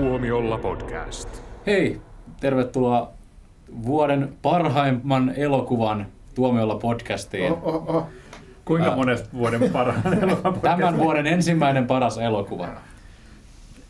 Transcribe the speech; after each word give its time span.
Tuomiolla 0.00 0.58
podcast. 0.58 1.28
Hei, 1.66 2.00
tervetuloa 2.40 3.12
vuoden 3.86 4.36
parhaimman 4.42 5.32
elokuvan 5.36 6.06
Tuomiolla 6.34 6.74
podcastiin. 6.74 7.52
Oh, 7.52 7.66
oh, 7.74 7.96
oh. 7.96 8.06
Kuinka 8.64 8.96
monesta 8.96 9.28
vuoden 9.32 9.70
parhaan 9.70 10.18
elokuvan 10.22 10.60
Tämän 10.60 10.98
vuoden 10.98 11.26
ensimmäinen 11.26 11.86
paras 11.86 12.18
elokuva. 12.18 12.68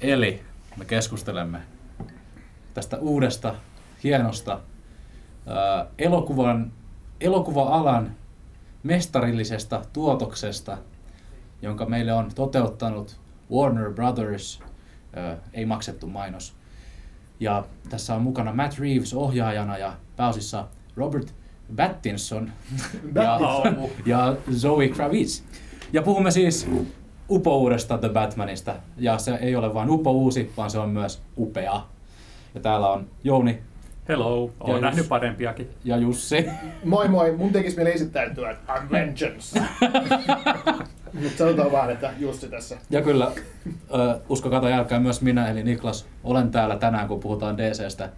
Eli 0.00 0.42
me 0.76 0.84
keskustelemme 0.84 1.58
tästä 2.74 2.98
uudesta, 2.98 3.54
hienosta 4.04 4.60
ää, 5.46 5.86
elokuvan, 5.98 6.72
elokuva-alan 7.20 8.10
mestarillisesta 8.82 9.82
tuotoksesta, 9.92 10.78
jonka 11.62 11.86
meille 11.86 12.12
on 12.12 12.30
toteuttanut 12.34 13.20
Warner 13.52 13.92
Brothers, 13.92 14.62
ei 15.52 15.66
maksettu 15.66 16.06
mainos. 16.06 16.54
Ja 17.40 17.64
tässä 17.90 18.14
on 18.14 18.22
mukana 18.22 18.52
Matt 18.54 18.78
Reeves 18.78 19.14
ohjaajana 19.14 19.78
ja 19.78 19.92
pääosissa 20.16 20.66
Robert 20.96 21.34
Pattinson 21.76 22.52
ja, 23.14 23.38
ja 24.06 24.36
Zoe 24.52 24.88
Kravitz. 24.88 25.42
Ja 25.92 26.02
puhumme 26.02 26.30
siis 26.30 26.68
upouudesta 27.30 27.98
The 27.98 28.08
Batmanista. 28.08 28.74
Ja 28.96 29.18
se 29.18 29.34
ei 29.34 29.56
ole 29.56 29.74
vain 29.74 29.90
upouusi, 29.90 30.52
vaan 30.56 30.70
se 30.70 30.78
on 30.78 30.88
myös 30.90 31.22
upea. 31.38 31.82
Ja 32.54 32.60
täällä 32.60 32.88
on 32.88 33.06
Jouni 33.24 33.58
Hello, 34.08 34.50
Ja 34.58 34.64
olen 34.64 34.82
nähnyt 34.82 34.98
jos- 34.98 35.08
parempiakin. 35.08 35.70
ja 35.84 35.96
Jussi. 35.96 36.46
Moi 36.84 37.08
moi, 37.08 37.36
mun 37.36 37.52
tekis 37.52 37.76
mieli 37.76 37.92
esittäytyä, 37.92 38.50
että 38.50 38.74
I'm 38.74 38.90
vengeance. 38.90 39.60
Mutta 41.22 41.38
sanotaan 41.38 41.72
vaan, 41.72 41.90
että 41.90 42.12
Jussi 42.18 42.48
tässä. 42.48 42.76
Ja 42.90 43.02
kyllä, 43.02 43.32
ö, 43.94 44.20
uskokaa 44.28 44.60
tai 44.60 44.72
älkää 44.72 45.00
myös 45.00 45.22
minä, 45.22 45.48
eli 45.48 45.62
Niklas, 45.62 46.06
olen 46.24 46.50
täällä 46.50 46.76
tänään, 46.76 47.08
kun 47.08 47.20
puhutaan 47.20 47.58
DCstä. 47.58 48.08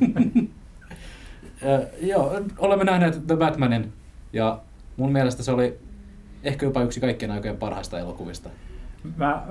Ö, 1.64 1.86
joo, 2.00 2.40
olemme 2.58 2.84
nähneet 2.84 3.26
The 3.26 3.36
Batmanin, 3.36 3.92
ja 4.32 4.60
mun 4.96 5.12
mielestä 5.12 5.42
se 5.42 5.52
oli 5.52 5.78
ehkä 6.42 6.66
jopa 6.66 6.82
yksi 6.82 7.00
kaikkien 7.00 7.30
aikojen 7.30 7.56
parhaista 7.56 7.98
elokuvista. 7.98 8.50
Mä, 9.16 9.42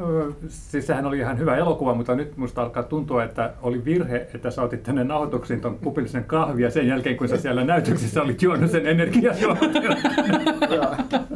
siis 0.47 0.87
sehän 0.87 1.05
oli 1.05 1.17
ihan 1.17 1.39
hyvä 1.39 1.55
elokuva, 1.55 1.95
mutta 1.95 2.15
nyt 2.15 2.37
musta 2.37 2.61
alkaa 2.61 2.83
tuntua, 2.83 3.23
että 3.23 3.53
oli 3.61 3.85
virhe, 3.85 4.27
että 4.33 4.51
sä 4.51 4.61
otit 4.61 4.83
tänne 4.83 5.03
nauhoituksiin 5.03 5.61
ton 5.61 5.79
kupillisen 5.79 6.23
kahvia 6.23 6.71
sen 6.71 6.87
jälkeen, 6.87 7.17
kun 7.17 7.27
sä 7.27 7.37
siellä 7.37 7.63
näytöksessä 7.63 8.21
olit 8.21 8.41
juonut 8.41 8.71
sen 8.71 8.87
energiajuomat. 8.87 9.71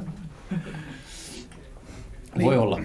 Niin. 2.38 2.46
Voi 2.46 2.58
olla. 2.58 2.80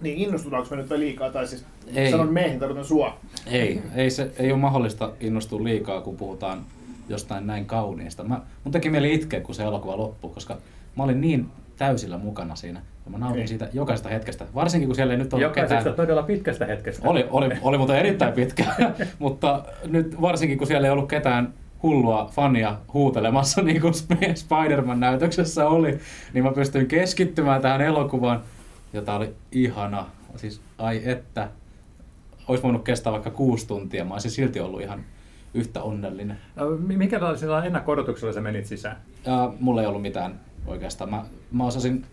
Niin 0.00 0.18
innostutaanko 0.18 0.68
me 0.70 0.76
nyt 0.76 0.90
vai 0.90 0.98
liikaa? 0.98 1.30
Tai 1.30 1.46
siis 1.46 1.64
Ei. 1.94 2.10
sanon 2.10 2.32
meihin, 2.32 2.58
tarkoitan 2.58 2.84
sua. 2.84 3.16
Ei, 3.46 3.82
ei, 3.94 4.10
se, 4.10 4.30
ei 4.38 4.52
ole 4.52 4.60
mahdollista 4.60 5.12
innostua 5.20 5.64
liikaa, 5.64 6.00
kun 6.00 6.16
puhutaan 6.16 6.60
jostain 7.08 7.46
näin 7.46 7.66
kauniista. 7.66 8.24
Mä, 8.24 8.40
mun 8.64 8.72
teki 8.72 8.90
mieli 8.90 9.14
itkeä, 9.14 9.40
kun 9.40 9.54
se 9.54 9.62
elokuva 9.62 9.96
loppui, 9.96 10.30
koska 10.30 10.56
mä 10.96 11.02
olin 11.04 11.20
niin 11.20 11.46
täysillä 11.76 12.18
mukana 12.18 12.54
siinä. 12.56 12.80
Ja 13.04 13.10
mä 13.10 13.18
nautin 13.18 13.36
Okei. 13.38 13.48
siitä 13.48 13.68
jokaisesta 13.72 14.08
hetkestä. 14.08 14.44
Varsinkin, 14.54 14.88
kun 14.88 14.96
siellä 14.96 15.12
ei 15.12 15.18
nyt 15.18 15.32
ollut 15.32 15.42
Jokaisesta 15.42 15.76
ketään. 15.76 15.96
todella 15.96 16.22
pitkästä 16.22 16.66
hetkestä. 16.66 17.08
Oli, 17.08 17.26
oli, 17.30 17.48
oli 17.62 17.78
muuten 17.78 17.96
erittäin 17.96 18.32
pitkä, 18.32 18.64
mutta 19.18 19.64
nyt 19.86 20.20
varsinkin, 20.20 20.58
kun 20.58 20.66
siellä 20.66 20.86
ei 20.86 20.92
ollut 20.92 21.08
ketään 21.08 21.54
hullua 21.82 22.30
fania 22.32 22.76
huutelemassa, 22.94 23.62
niin 23.62 23.80
kuin 23.80 23.94
Sp- 23.94 24.34
Spider-Man-näytöksessä 24.34 25.68
oli, 25.68 25.98
niin 26.32 26.44
mä 26.44 26.52
pystyin 26.52 26.86
keskittymään 26.86 27.62
tähän 27.62 27.80
elokuvaan, 27.80 28.40
jota 28.96 29.14
oli 29.14 29.34
ihana. 29.52 30.06
Siis 30.36 30.60
ai 30.78 31.02
että, 31.04 31.48
olisi 32.48 32.62
voinut 32.62 32.84
kestää 32.84 33.12
vaikka 33.12 33.30
kuusi 33.30 33.66
tuntia, 33.66 34.04
mä 34.04 34.14
olisin 34.14 34.30
silti 34.30 34.60
ollut 34.60 34.80
ihan 34.80 35.04
yhtä 35.54 35.82
onnellinen. 35.82 36.38
Ö, 36.60 36.76
mi- 36.76 36.96
Minkälaisella 36.96 37.64
ennakko-odotuksella 37.64 38.32
sä 38.32 38.40
menit 38.40 38.66
sisään? 38.66 38.96
Ja 39.24 39.52
mulla 39.60 39.80
ei 39.80 39.86
ollut 39.86 40.02
mitään 40.02 40.40
oikeastaan. 40.66 41.10
Mä, 41.10 41.24
mä 41.52 41.64
osasin 41.64 42.06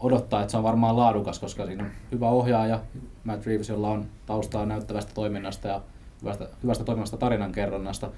odottaa, 0.00 0.40
että 0.40 0.50
se 0.50 0.56
on 0.56 0.62
varmaan 0.62 0.96
laadukas, 0.96 1.38
koska 1.38 1.66
siinä 1.66 1.84
on 1.84 1.90
hyvä 2.12 2.28
ohjaaja, 2.28 2.80
Matt 3.24 3.46
Reeves, 3.46 3.68
jolla 3.68 3.90
on 3.90 4.06
taustaa 4.26 4.66
näyttävästä 4.66 5.12
toiminnasta 5.14 5.68
ja 5.68 5.80
hyvästä, 6.22 6.48
hyvästä 6.62 6.84
toiminnasta 6.84 7.16
tarinankerronnasta. 7.16 8.10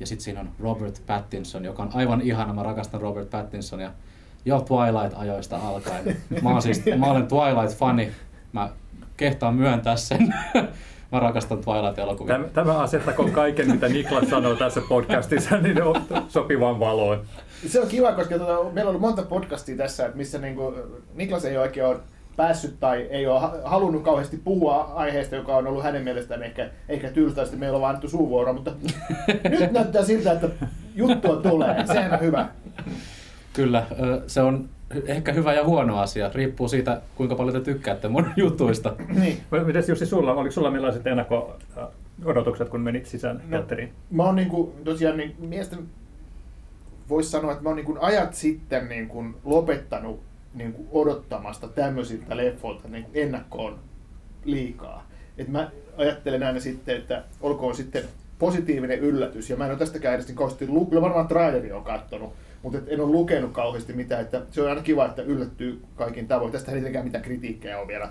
Ja 0.00 0.06
sitten 0.06 0.24
siinä 0.24 0.40
on 0.40 0.50
Robert 0.60 1.02
Pattinson, 1.06 1.64
joka 1.64 1.82
on 1.82 1.90
aivan 1.94 2.20
ihana. 2.20 2.52
Mä 2.52 2.62
rakastan 2.62 3.00
Robert 3.00 3.30
Pattinsonia 3.30 3.92
jo 4.44 4.60
Twilight-ajoista 4.60 5.56
alkaen. 5.68 6.16
Mä, 6.42 6.50
oon 6.50 6.62
siis, 6.62 6.82
mä 6.98 7.06
olen 7.06 7.28
Twilight-fani. 7.28 8.08
Mä 8.52 8.68
kehtaan 9.16 9.54
myöntää 9.54 9.96
sen. 9.96 10.34
mä 11.12 11.20
rakastan 11.20 11.58
Twilight-elokuvia. 11.58 12.26
Tämä, 12.26 12.44
tämä 12.48 12.78
asettakoon 12.78 13.30
kaiken, 13.30 13.70
mitä 13.70 13.88
Niklas 13.88 14.30
sanoo 14.30 14.56
tässä 14.56 14.80
podcastissa, 14.88 15.56
niin 15.56 15.82
on 15.82 16.02
sopivan 16.28 16.80
valoon. 16.80 17.20
Se 17.66 17.80
on 17.80 17.88
kiva, 17.88 18.12
koska 18.12 18.38
tota, 18.38 18.64
meillä 18.72 18.88
on 18.88 18.88
ollut 18.88 19.00
monta 19.00 19.22
podcastia 19.22 19.76
tässä, 19.76 20.04
että 20.04 20.16
missä 20.16 20.38
niinku, 20.38 20.74
Niklas 21.14 21.44
ei 21.44 21.56
oikein 21.56 21.86
ole 21.86 21.96
päässyt 22.36 22.80
tai 22.80 23.06
ei 23.10 23.26
ole 23.26 23.40
ha- 23.40 23.54
halunnut 23.64 24.02
kauheasti 24.02 24.36
puhua 24.36 24.92
aiheesta, 24.94 25.36
joka 25.36 25.56
on 25.56 25.66
ollut 25.66 25.82
hänen 25.82 26.02
mielestään 26.02 26.42
ehkä, 26.42 26.70
ehkä 26.88 27.08
sitten 27.08 27.58
meillä 27.58 27.76
on 27.76 27.80
vaan 27.80 27.90
annettu 27.90 28.08
suuvuoro, 28.08 28.52
mutta 28.52 28.72
nyt 29.60 29.72
näyttää 29.72 30.04
siltä, 30.04 30.32
että 30.32 30.48
juttua 30.94 31.36
tulee. 31.36 31.86
Sehän 31.86 32.12
on 32.12 32.20
hyvä. 32.20 32.48
Kyllä, 33.62 33.86
se 34.26 34.40
on 34.42 34.68
ehkä 35.06 35.32
hyvä 35.32 35.54
ja 35.54 35.64
huono 35.64 35.98
asia. 35.98 36.30
Riippuu 36.34 36.68
siitä, 36.68 37.00
kuinka 37.14 37.34
paljon 37.34 37.54
te 37.54 37.60
tykkäätte 37.60 38.08
mun 38.08 38.26
jutuista. 38.36 38.94
Niin. 39.20 39.38
Mites 39.66 39.88
Jussi 39.88 40.06
sulla, 40.06 40.34
oliko 40.34 40.52
sulla 40.52 40.70
millaiset 40.70 41.06
ennakko-odotukset, 41.06 42.68
kun 42.68 42.80
menit 42.80 43.06
sisään 43.06 43.36
No. 43.36 43.42
teatteriin? 43.50 43.92
Mä 44.10 44.22
oon 44.24 44.36
niinku, 44.36 44.74
tosiaan 44.84 45.16
niin, 45.16 45.36
miesten 45.38 45.78
voisi 47.08 47.30
sanoa, 47.30 47.52
että 47.52 47.62
mä 47.62 47.68
oon 47.68 47.76
niin 47.76 47.86
kuin 47.86 47.98
ajat 48.00 48.34
sitten 48.34 48.88
niin 48.88 49.08
kuin 49.08 49.34
lopettanut 49.44 50.20
niin 50.54 50.72
kuin 50.72 50.88
odottamasta 50.92 51.68
tämmöisiltä 51.68 52.36
leffoilta 52.36 52.88
niin 52.88 53.04
kuin 53.04 53.16
ennakkoon 53.22 53.78
liikaa. 54.44 55.06
Et 55.38 55.48
mä 55.48 55.70
ajattelen 55.96 56.42
aina 56.42 56.60
sitten, 56.60 56.96
että 56.96 57.24
olkoon 57.40 57.74
sitten 57.74 58.02
positiivinen 58.38 58.98
yllätys, 58.98 59.50
ja 59.50 59.56
mä 59.56 59.64
en 59.64 59.70
ole 59.70 59.78
tästäkään 59.78 60.14
edes 60.14 60.26
niin 60.26 60.36
kauheasti 60.36 60.66
kyllä 60.66 61.00
varmaan 61.02 61.28
traileri 61.28 61.72
on 61.72 61.84
kattonut, 61.84 62.32
mutta 62.62 62.78
en 62.86 63.00
ole 63.00 63.10
lukenut 63.10 63.52
kauheasti 63.52 63.92
mitään, 63.92 64.20
että 64.20 64.42
se 64.50 64.62
on 64.62 64.68
aina 64.68 64.82
kiva, 64.82 65.06
että 65.06 65.22
yllättyy 65.22 65.82
kaikin 65.96 66.28
tavoin. 66.28 66.52
Tästä 66.52 66.70
ei 66.70 66.74
tietenkään 66.74 67.04
mitään 67.04 67.24
kritiikkejä 67.24 67.78
ole 67.78 67.88
vielä 67.88 68.10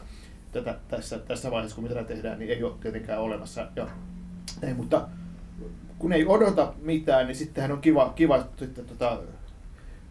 tätä, 0.51 0.75
tässä, 0.87 1.19
tässä 1.19 1.51
vaiheessa, 1.51 1.75
kun 1.75 1.83
mitä 1.83 2.03
tehdään, 2.03 2.39
niin 2.39 2.51
ei 2.51 2.63
ole 2.63 2.73
tietenkään 2.81 3.21
olemassa. 3.21 3.67
Ja, 3.75 3.87
ei, 4.63 4.73
mutta 4.73 5.07
kun 5.99 6.13
ei 6.13 6.25
odota 6.25 6.73
mitään, 6.81 7.27
niin 7.27 7.35
sittenhän 7.35 7.71
on 7.71 7.81
kiva, 7.81 8.13
kiva 8.15 8.47
sitten 8.57 8.85
tota, 8.85 9.19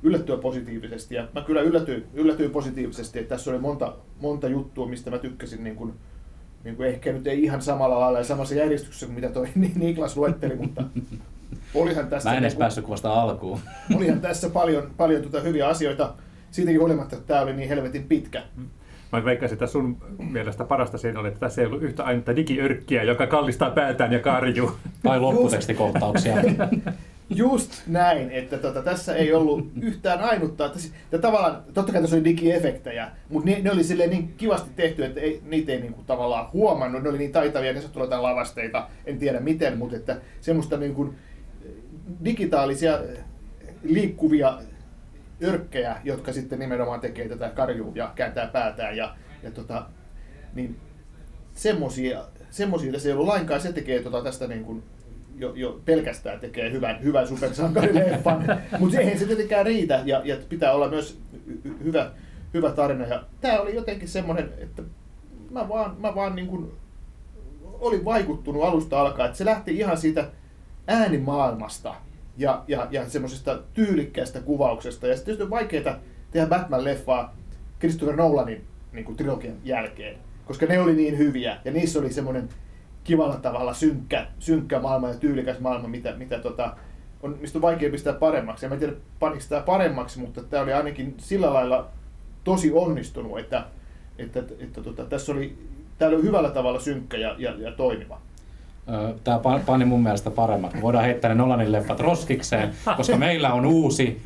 yllättyä 0.03 0.37
positiivisesti. 0.37 1.15
Ja 1.15 1.29
mä 1.35 1.43
kyllä 1.43 1.61
yllätyin, 1.61 2.07
yllätyin 2.15 2.51
positiivisesti, 2.51 3.19
että 3.19 3.29
tässä 3.29 3.51
oli 3.51 3.59
monta, 3.59 3.97
monta 4.21 4.49
juttua, 4.49 4.87
mistä 4.87 5.11
mä 5.11 5.19
tykkäsin 5.19 5.65
niin 5.65 5.77
kuin, 5.77 5.93
niin 6.65 6.77
kuin 6.77 6.89
ehkä 6.89 7.13
nyt 7.13 7.27
ei 7.27 7.43
ihan 7.43 7.63
samalla 7.63 8.01
lailla 8.01 8.19
ja 8.19 8.25
samassa 8.25 8.55
järjestyksessä 8.55 9.07
kuin 9.07 9.15
mitä 9.15 9.29
toi 9.29 9.49
Niklas 9.75 10.17
luetteli, 10.17 10.57
mutta 10.57 10.83
olihan 11.75 12.06
tässä, 12.06 12.31
Mä 12.31 12.37
en 12.37 12.43
edes 12.43 12.53
niin 12.53 12.59
päässyt 12.59 12.84
kuvasta 12.84 13.22
alkuun. 13.22 13.60
olihan 13.97 14.21
tässä 14.21 14.50
paljon, 14.50 14.91
paljon 14.97 15.22
tuota 15.22 15.41
hyviä 15.41 15.69
asioita. 15.69 16.15
Siitäkin 16.50 16.81
huolimatta, 16.81 17.16
että 17.16 17.28
tämä 17.28 17.41
oli 17.41 17.53
niin 17.53 17.69
helvetin 17.69 18.04
pitkä. 18.04 18.43
Mä 19.12 19.25
veikkasin, 19.25 19.54
että 19.54 19.66
sun 19.66 19.97
mielestä 20.31 20.65
parasta 20.65 20.99
siinä 20.99 21.21
oli, 21.21 21.28
että 21.28 21.41
tässä 21.41 21.60
ei 21.60 21.66
ollut 21.66 21.82
yhtä 21.82 22.04
ainutta 22.04 22.37
digiörkkiä, 22.37 23.03
joka 23.03 23.27
kallistaa 23.27 23.71
päätään 23.71 24.12
ja 24.12 24.19
karjuu. 24.19 24.71
Tai 25.03 25.21
lopputekstikohtauksia. 25.21 26.37
Just 27.31 27.72
näin, 27.87 28.31
että 28.31 28.59
tota, 28.59 28.83
tässä 28.83 29.15
ei 29.15 29.33
ollut 29.34 29.69
yhtään 29.81 30.21
ainutta. 30.21 30.66
Että, 30.66 30.78
ja 31.12 31.19
tavallaan, 31.19 31.62
totta 31.75 31.93
kai 31.93 32.00
tässä 32.00 32.16
oli 32.16 32.25
digiefektejä, 32.25 33.10
mutta 33.28 33.50
ne, 33.50 33.60
ne 33.62 33.72
oli 33.72 33.84
silleen 33.84 34.10
niin 34.10 34.34
kivasti 34.37 34.71
tehty, 34.77 35.04
että 35.04 35.21
ei, 35.21 35.41
niitä 35.45 35.72
ei 35.72 35.80
niinku 35.80 36.03
tavallaan 36.07 36.48
huomannut. 36.53 37.03
Ne 37.03 37.09
oli 37.09 37.19
niin 37.19 37.33
taitavia, 37.33 37.72
ne 37.72 37.83
jotain 37.97 38.22
lavasteita, 38.22 38.89
en 39.07 39.19
tiedä 39.19 39.41
miten, 39.41 39.78
mutta 39.78 39.97
että 39.97 40.16
semmoista 40.41 40.77
niin 40.77 40.95
kuin 40.95 41.15
digitaalisia 42.25 42.99
liikkuvia 43.83 44.59
örkkejä, 45.45 45.97
jotka 46.05 46.33
sitten 46.33 46.59
nimenomaan 46.59 47.01
tekee 47.01 47.29
tätä 47.29 47.49
karjuu 47.49 47.93
ja 47.95 48.13
kääntää 48.15 48.47
päätään. 48.47 48.97
Ja, 48.97 49.17
ja 49.43 49.51
tota, 49.51 49.87
niin 50.55 50.77
semmosia, 51.55 52.25
semmosia 52.51 52.93
tässä 52.93 53.09
ei 53.09 53.13
ollut 53.13 53.27
lainkaan, 53.27 53.61
se 53.61 53.73
tekee 53.73 54.03
tota 54.03 54.23
tästä 54.23 54.47
niin 54.47 54.65
kuin 54.65 54.83
jo, 55.39 55.53
jo 55.55 55.81
pelkästään 55.85 56.41
tekee 56.41 56.73
hyvän, 56.73 57.03
hyvän 57.03 57.29
supersankarileffan, 57.29 58.45
mutta 58.79 58.99
eihän 58.99 59.19
se 59.19 59.27
tietenkään 59.27 59.67
riitä 59.67 60.03
ja, 60.05 60.23
ja 60.25 60.37
pitää 60.49 60.73
olla 60.73 60.89
myös 60.89 61.19
hy- 61.49 61.69
hy- 61.69 61.85
hyvä, 61.85 62.11
hyvä 62.55 62.71
tarina. 62.71 63.07
Ja 63.07 63.25
tämä 63.41 63.61
oli 63.61 63.75
jotenkin 63.75 64.09
semmoinen, 64.09 64.51
että 64.59 64.83
mä 65.51 65.69
vaan, 65.69 65.97
mä 66.01 66.15
vaan 66.15 66.37
niin 66.37 66.47
kuin 66.47 66.73
olin 67.65 68.05
vaikuttunut 68.05 68.65
alusta 68.65 69.01
alkaen, 69.01 69.27
että 69.27 69.39
se 69.39 69.45
lähti 69.45 69.77
ihan 69.77 69.97
siitä 69.97 70.29
äänimaailmasta 70.86 71.94
ja, 72.36 72.65
ja, 72.68 72.86
ja 72.91 73.10
semmoisesta 73.10 73.59
tyylikkäästä 73.74 74.41
kuvauksesta. 74.41 75.06
Ja 75.06 75.15
sitten 75.15 75.24
tietysti 75.24 75.42
on 75.42 75.50
vaikeaa 75.50 75.98
tehdä 76.30 76.47
Batman-leffaa 76.47 77.28
Christopher 77.78 78.16
Nolanin 78.16 78.65
niin 78.92 79.04
kuin 79.04 79.16
trilogian 79.16 79.56
jälkeen, 79.65 80.18
koska 80.47 80.66
ne 80.66 80.80
oli 80.80 80.94
niin 80.94 81.18
hyviä 81.18 81.56
ja 81.65 81.72
niissä 81.72 81.98
oli 81.98 82.12
semmoinen 82.12 82.48
kivalla 83.04 83.36
tavalla 83.36 83.74
synkkä, 83.74 84.27
synkkä 84.38 84.80
maailma 84.80 85.09
ja 85.09 85.15
tyylikäs 85.15 85.60
maailma, 85.60 85.88
mitä, 85.88 86.15
mitä 86.16 86.38
tota, 86.38 86.77
on, 87.22 87.38
mistä 87.41 87.59
on 87.59 87.62
vaikea 87.62 87.91
pistää 87.91 88.12
paremmaksi. 88.12 88.65
Ja 88.65 88.68
mä 88.68 88.74
en 88.74 88.78
tiedä, 88.78 88.94
paniko 89.18 89.44
tämä 89.48 89.62
paremmaksi, 89.62 90.21
mutta 90.21 90.42
tämä 90.42 90.62
oli 90.62 90.72
ainakin 90.72 91.15
sillä 91.18 91.53
lailla 91.53 91.88
tosi 92.44 92.72
onnistunut, 92.72 93.38
että, 93.38 93.65
että, 94.18 94.41
että, 94.41 94.54
että 94.60 94.83
tota, 94.83 95.04
tässä 95.04 95.33
oli, 95.33 95.59
tämä 95.98 96.09
oli 96.09 96.22
hyvällä 96.22 96.50
tavalla 96.50 96.80
synkkä 96.80 97.16
ja, 97.16 97.34
ja, 97.38 97.54
ja 97.59 97.72
toimiva. 97.72 98.21
Tämä 99.24 99.41
pani 99.66 99.84
mun 99.84 100.03
mielestä 100.03 100.30
paremmat. 100.30 100.77
Voidaan 100.83 101.04
heittää 101.04 101.28
ne 101.28 101.34
Nolanin 101.34 101.72
leffat 101.72 102.00
roskikseen, 102.00 102.74
koska 102.97 103.16
meillä 103.16 103.53
on 103.53 103.66
uusi 103.66 104.22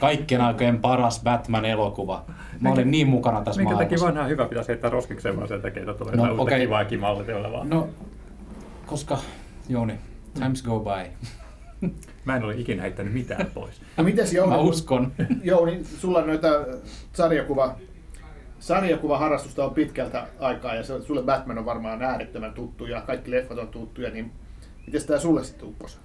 kaikkien 0.00 0.40
aikojen 0.40 0.78
paras 0.80 1.20
Batman-elokuva. 1.24 2.24
Mä 2.60 2.70
olin 2.72 2.90
niin 2.90 3.08
mukana 3.08 3.40
tässä 3.40 3.60
Minkä 3.60 3.74
maailmassa. 3.74 3.96
takia 4.04 4.14
vanha 4.14 4.28
hyvä 4.28 4.46
pitäisi 4.46 4.68
heittää 4.68 4.90
roskikseen, 4.90 5.36
vaan 5.36 5.48
sen 5.48 5.62
takia, 5.62 5.80
että 5.82 5.94
tulee 5.94 6.16
No, 6.16 6.34
okei. 6.38 6.60
kivaa 6.60 6.84
kimalliteolla 6.84 7.52
vaan. 7.52 7.68
No, 7.70 7.88
koska 8.86 9.18
Jouni, 9.68 9.94
times 10.34 10.62
go 10.62 10.80
by. 10.80 11.28
Mä 12.24 12.36
en 12.36 12.44
ole 12.44 12.54
ikinä 12.54 12.82
heittänyt 12.82 13.12
mitään 13.12 13.46
pois. 13.54 13.80
No 13.96 14.04
mites 14.04 14.32
Jouni? 14.32 14.50
Mä 14.52 14.58
uskon. 14.58 15.12
Jouni, 15.42 15.84
sulla 15.84 16.18
on 16.18 16.26
noita 16.26 16.48
sarjakuva, 17.12 17.74
sarjakuvaharrastusta 18.64 19.64
on 19.64 19.74
pitkältä 19.74 20.26
aikaa 20.40 20.74
ja 20.74 20.82
se- 20.82 21.02
sulle 21.02 21.22
Batman 21.22 21.58
on 21.58 21.64
varmaan 21.64 22.02
äärettömän 22.02 22.52
tuttu 22.52 22.86
ja 22.86 23.00
kaikki 23.00 23.30
leffat 23.30 23.58
on 23.58 23.68
tuttuja, 23.68 24.10
niin 24.10 24.32
miten 24.86 25.06
tämä 25.06 25.18
sulle 25.18 25.44
sitten 25.44 25.68
upposi? 25.68 25.98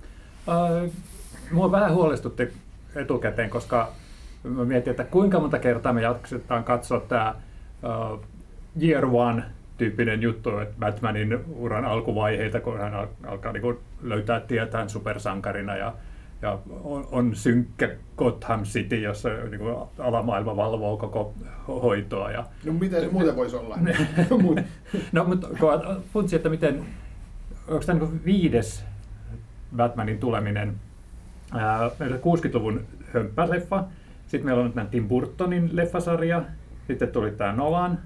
Uh, 0.48 0.94
mua 1.52 1.72
vähän 1.72 1.94
huolestutti 1.94 2.54
etukäteen, 2.96 3.50
koska 3.50 3.92
mä 4.44 4.66
mietin, 4.66 4.92
että 4.92 5.04
kuinka 5.04 5.40
monta 5.40 5.60
kertaa 5.60 5.94
me 5.94 6.02
jaksetaan 6.02 6.64
katsoa 6.64 7.00
tämä 7.00 7.36
uh, 8.14 8.20
Year 8.82 9.06
One 9.06 9.44
tyyppinen 9.78 10.22
juttu, 10.22 10.58
että 10.58 10.76
Batmanin 10.80 11.40
uran 11.56 11.86
alkuvaiheita, 11.86 12.60
kun 12.60 12.80
hän 12.80 12.94
al- 12.94 13.08
alkaa 13.28 13.52
niin 13.54 13.78
löytää 14.02 14.40
tietään 14.40 14.90
supersankarina 14.90 15.76
ja, 15.78 15.94
ja 16.42 16.60
on, 16.84 17.08
on 17.12 17.36
synkkä 17.36 17.90
Gotham 18.18 18.64
City, 18.64 19.02
jossa 19.02 19.30
niin 19.30 19.60
kuin 19.60 19.76
alamaailma 20.00 20.56
valvoo 20.56 20.98
koko 20.98 21.34
ho- 21.68 21.82
hoitoa. 21.82 22.32
Ja, 22.32 22.46
No 22.66 22.74
miten 22.74 23.02
se 23.02 23.08
muuten 23.12 23.36
voisi 23.36 23.56
olla? 23.56 23.78
No, 25.12 25.24
mutta 25.24 25.48
kun 25.48 26.04
funtsi, 26.14 26.36
että 26.36 26.50
miten, 26.50 26.86
onko 27.68 27.86
tämä 27.86 28.00
niin 28.00 28.26
viides 28.26 28.86
Batmanin 29.76 30.20
tuleminen, 30.20 30.76
ää, 31.54 31.92
meillä 32.00 32.20
on 32.24 32.38
60-luvun 32.38 32.86
hömppäleffa, 33.14 33.84
sitten 34.28 34.46
meillä 34.46 34.60
on 34.60 34.66
nyt 34.66 34.76
tämä 34.76 34.88
Tim 34.88 35.08
Burtonin 35.08 35.70
leffasarja, 35.74 36.44
sitten 36.88 37.08
tuli 37.08 37.32
tämä 37.32 37.54
Nolan, 37.54 38.00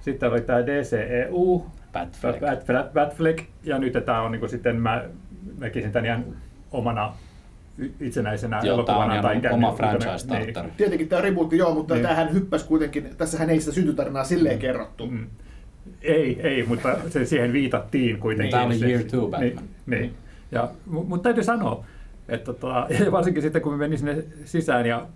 sitten 0.00 0.30
oli 0.30 0.40
tämä 0.40 0.66
DCEU, 0.66 1.66
Batfleck. 1.92 2.40
Batfleck, 2.40 2.92
Batfleck 2.92 3.44
ja 3.64 3.78
nyt 3.78 3.92
tämä 4.04 4.22
on 4.22 4.32
niin 4.32 4.48
sitten, 4.48 4.76
mä 4.76 5.04
näkisin 5.58 5.92
tämän 5.92 6.06
ihan 6.06 6.24
omana 6.70 7.12
itsenäisenä 8.00 8.60
Joo, 8.62 8.74
on 8.74 8.80
elokuvana. 8.80 9.14
ihan 9.20 9.36
ikään 9.38 9.54
oma 9.54 9.66
kuin- 9.68 9.76
franchise 9.76 10.08
niin. 10.10 10.18
starter. 10.18 10.64
Tietenkin 10.76 11.08
tämä 11.08 11.22
rebootti, 11.22 11.56
joo, 11.58 11.74
mutta 11.74 11.94
Niin. 11.94 12.06
tähän 12.06 12.32
hyppäsi 12.34 12.66
kuitenkin, 12.66 13.10
tässähän 13.18 13.50
ei 13.50 13.60
sitä 13.60 13.72
syntytarinaa 13.72 14.24
silleen 14.24 14.58
kerrottu. 14.58 15.06
Mm. 15.06 15.26
Ei, 16.02 16.40
ei, 16.42 16.62
mutta 16.62 16.96
se, 17.08 17.24
siihen 17.24 17.52
viitattiin 17.52 18.18
kuitenkin. 18.18 18.50
Tämä 18.50 18.64
oli 18.64 18.84
Year 18.84 19.02
Two 19.02 19.20
Batman. 19.28 19.40
Niin, 19.50 19.60
niin. 19.86 20.14
Ja, 20.52 20.68
mu- 20.90 21.04
mutta 21.04 21.22
täytyy 21.22 21.44
sanoa, 21.44 21.84
että 22.28 22.44
tota, 22.52 22.86
ja 23.04 23.12
varsinkin 23.12 23.42
sitten 23.42 23.62
kun 23.62 23.72
me 23.72 23.78
menin 23.78 23.98
sinne 23.98 24.24
sisään 24.44 24.86
ja 24.86 25.06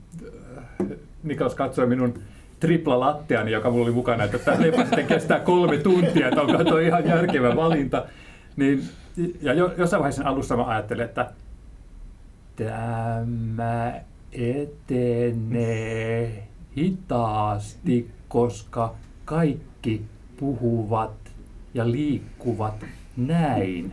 äh, 0.81 0.87
Niklas 1.23 1.55
katsoi 1.55 1.87
minun 1.87 2.15
tripla 2.61 3.01
lattiani, 3.01 3.53
joka 3.53 3.71
mulla 3.71 3.85
oli 3.85 3.93
mukana, 3.95 4.25
että 4.25 4.39
tämä 4.39 4.61
leffa 4.63 4.85
sitten 4.85 5.07
kestää 5.07 5.41
kolme 5.41 5.77
tuntia, 5.79 6.29
että 6.29 6.43
onko 6.43 6.65
tuo 6.65 6.79
ihan 6.79 7.07
järkevä 7.09 7.57
valinta. 7.57 8.05
Niin, 8.57 8.83
ja 9.43 9.53
jo, 9.55 9.75
jossain 9.79 10.01
vaiheessa 10.01 10.25
alussa 10.25 10.57
mä 10.57 10.65
ajattelin, 10.67 11.05
että 11.05 11.31
tämä 12.57 13.93
etenee 14.33 15.69
hitaasti, 16.77 18.11
koska 18.29 18.95
kaikki 19.25 20.05
puhuvat 20.37 21.13
ja 21.75 21.91
liikkuvat 21.91 22.85
näin. 23.17 23.93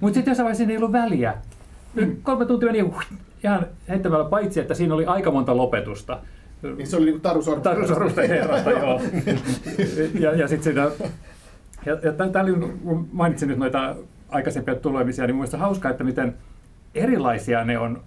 Mutta 0.00 0.14
sitten 0.14 0.30
jossain 0.30 0.44
vaiheessa 0.44 0.64
ei 0.64 0.76
ollut 0.76 0.92
väliä. 0.92 1.34
Kolme 2.22 2.46
tuntia 2.46 2.72
meni 2.72 2.90
ihan 3.44 3.66
heittämällä, 3.88 4.24
paitsi 4.24 4.60
että 4.60 4.74
siinä 4.74 4.94
oli 4.94 5.06
aika 5.06 5.30
monta 5.30 5.56
lopetusta. 5.56 6.18
Niin 6.76 6.86
se 6.86 6.96
oli 6.96 7.04
niin 7.04 7.14
kuin 7.14 7.22
Taru 7.22 7.42
Sormusten 7.42 7.74
Taru 7.74 7.88
Sormusten 7.88 8.28
herrasta, 8.28 8.70
joo. 8.70 9.00
Ja, 10.20 10.32
ja 10.34 10.48
sitten 10.48 10.64
siinä, 10.64 10.90
ja, 11.86 11.98
ja 12.02 12.12
tämä 12.12 12.42
oli, 12.42 12.52
kun 12.84 13.08
mainitsin 13.12 13.48
nyt 13.48 13.58
noita 13.58 13.96
aikaisempia 14.28 14.74
tulemisia, 14.74 15.26
niin 15.26 15.36
mielestäni 15.36 15.60
hauskaa, 15.60 15.90
että 15.90 16.04
miten 16.04 16.34
erilaisia 16.94 17.64
ne 17.64 17.78
on, 17.78 18.00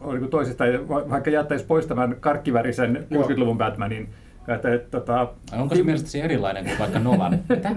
on 0.00 0.20
niin 0.20 0.88
va- 0.88 1.10
vaikka 1.10 1.30
jättäisi 1.30 1.64
pois 1.64 1.86
tämän 1.86 2.16
karkkivärisen 2.20 3.06
Joo. 3.10 3.22
60-luvun 3.22 3.58
Batmanin, 3.58 4.08
että, 4.48 4.74
että, 4.74 4.90
tota, 4.90 5.28
Onko 5.52 5.74
se 5.74 5.82
mielestäsi 5.82 6.20
erilainen 6.20 6.64
kuin 6.64 6.78
vaikka 6.78 6.98
Nolan? 6.98 7.32
Mitä? 7.48 7.74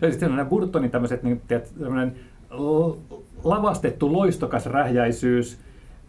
ja 0.00 0.10
sitten 0.10 0.30
on 0.30 0.36
nämä 0.36 0.48
Burtonin 0.48 0.90
tämmöiset, 0.90 1.22
niin, 1.22 1.42
tiedät, 1.48 1.72
lavastettu 3.44 4.12
loistokas 4.12 4.66
rähjäisyys. 4.66 5.58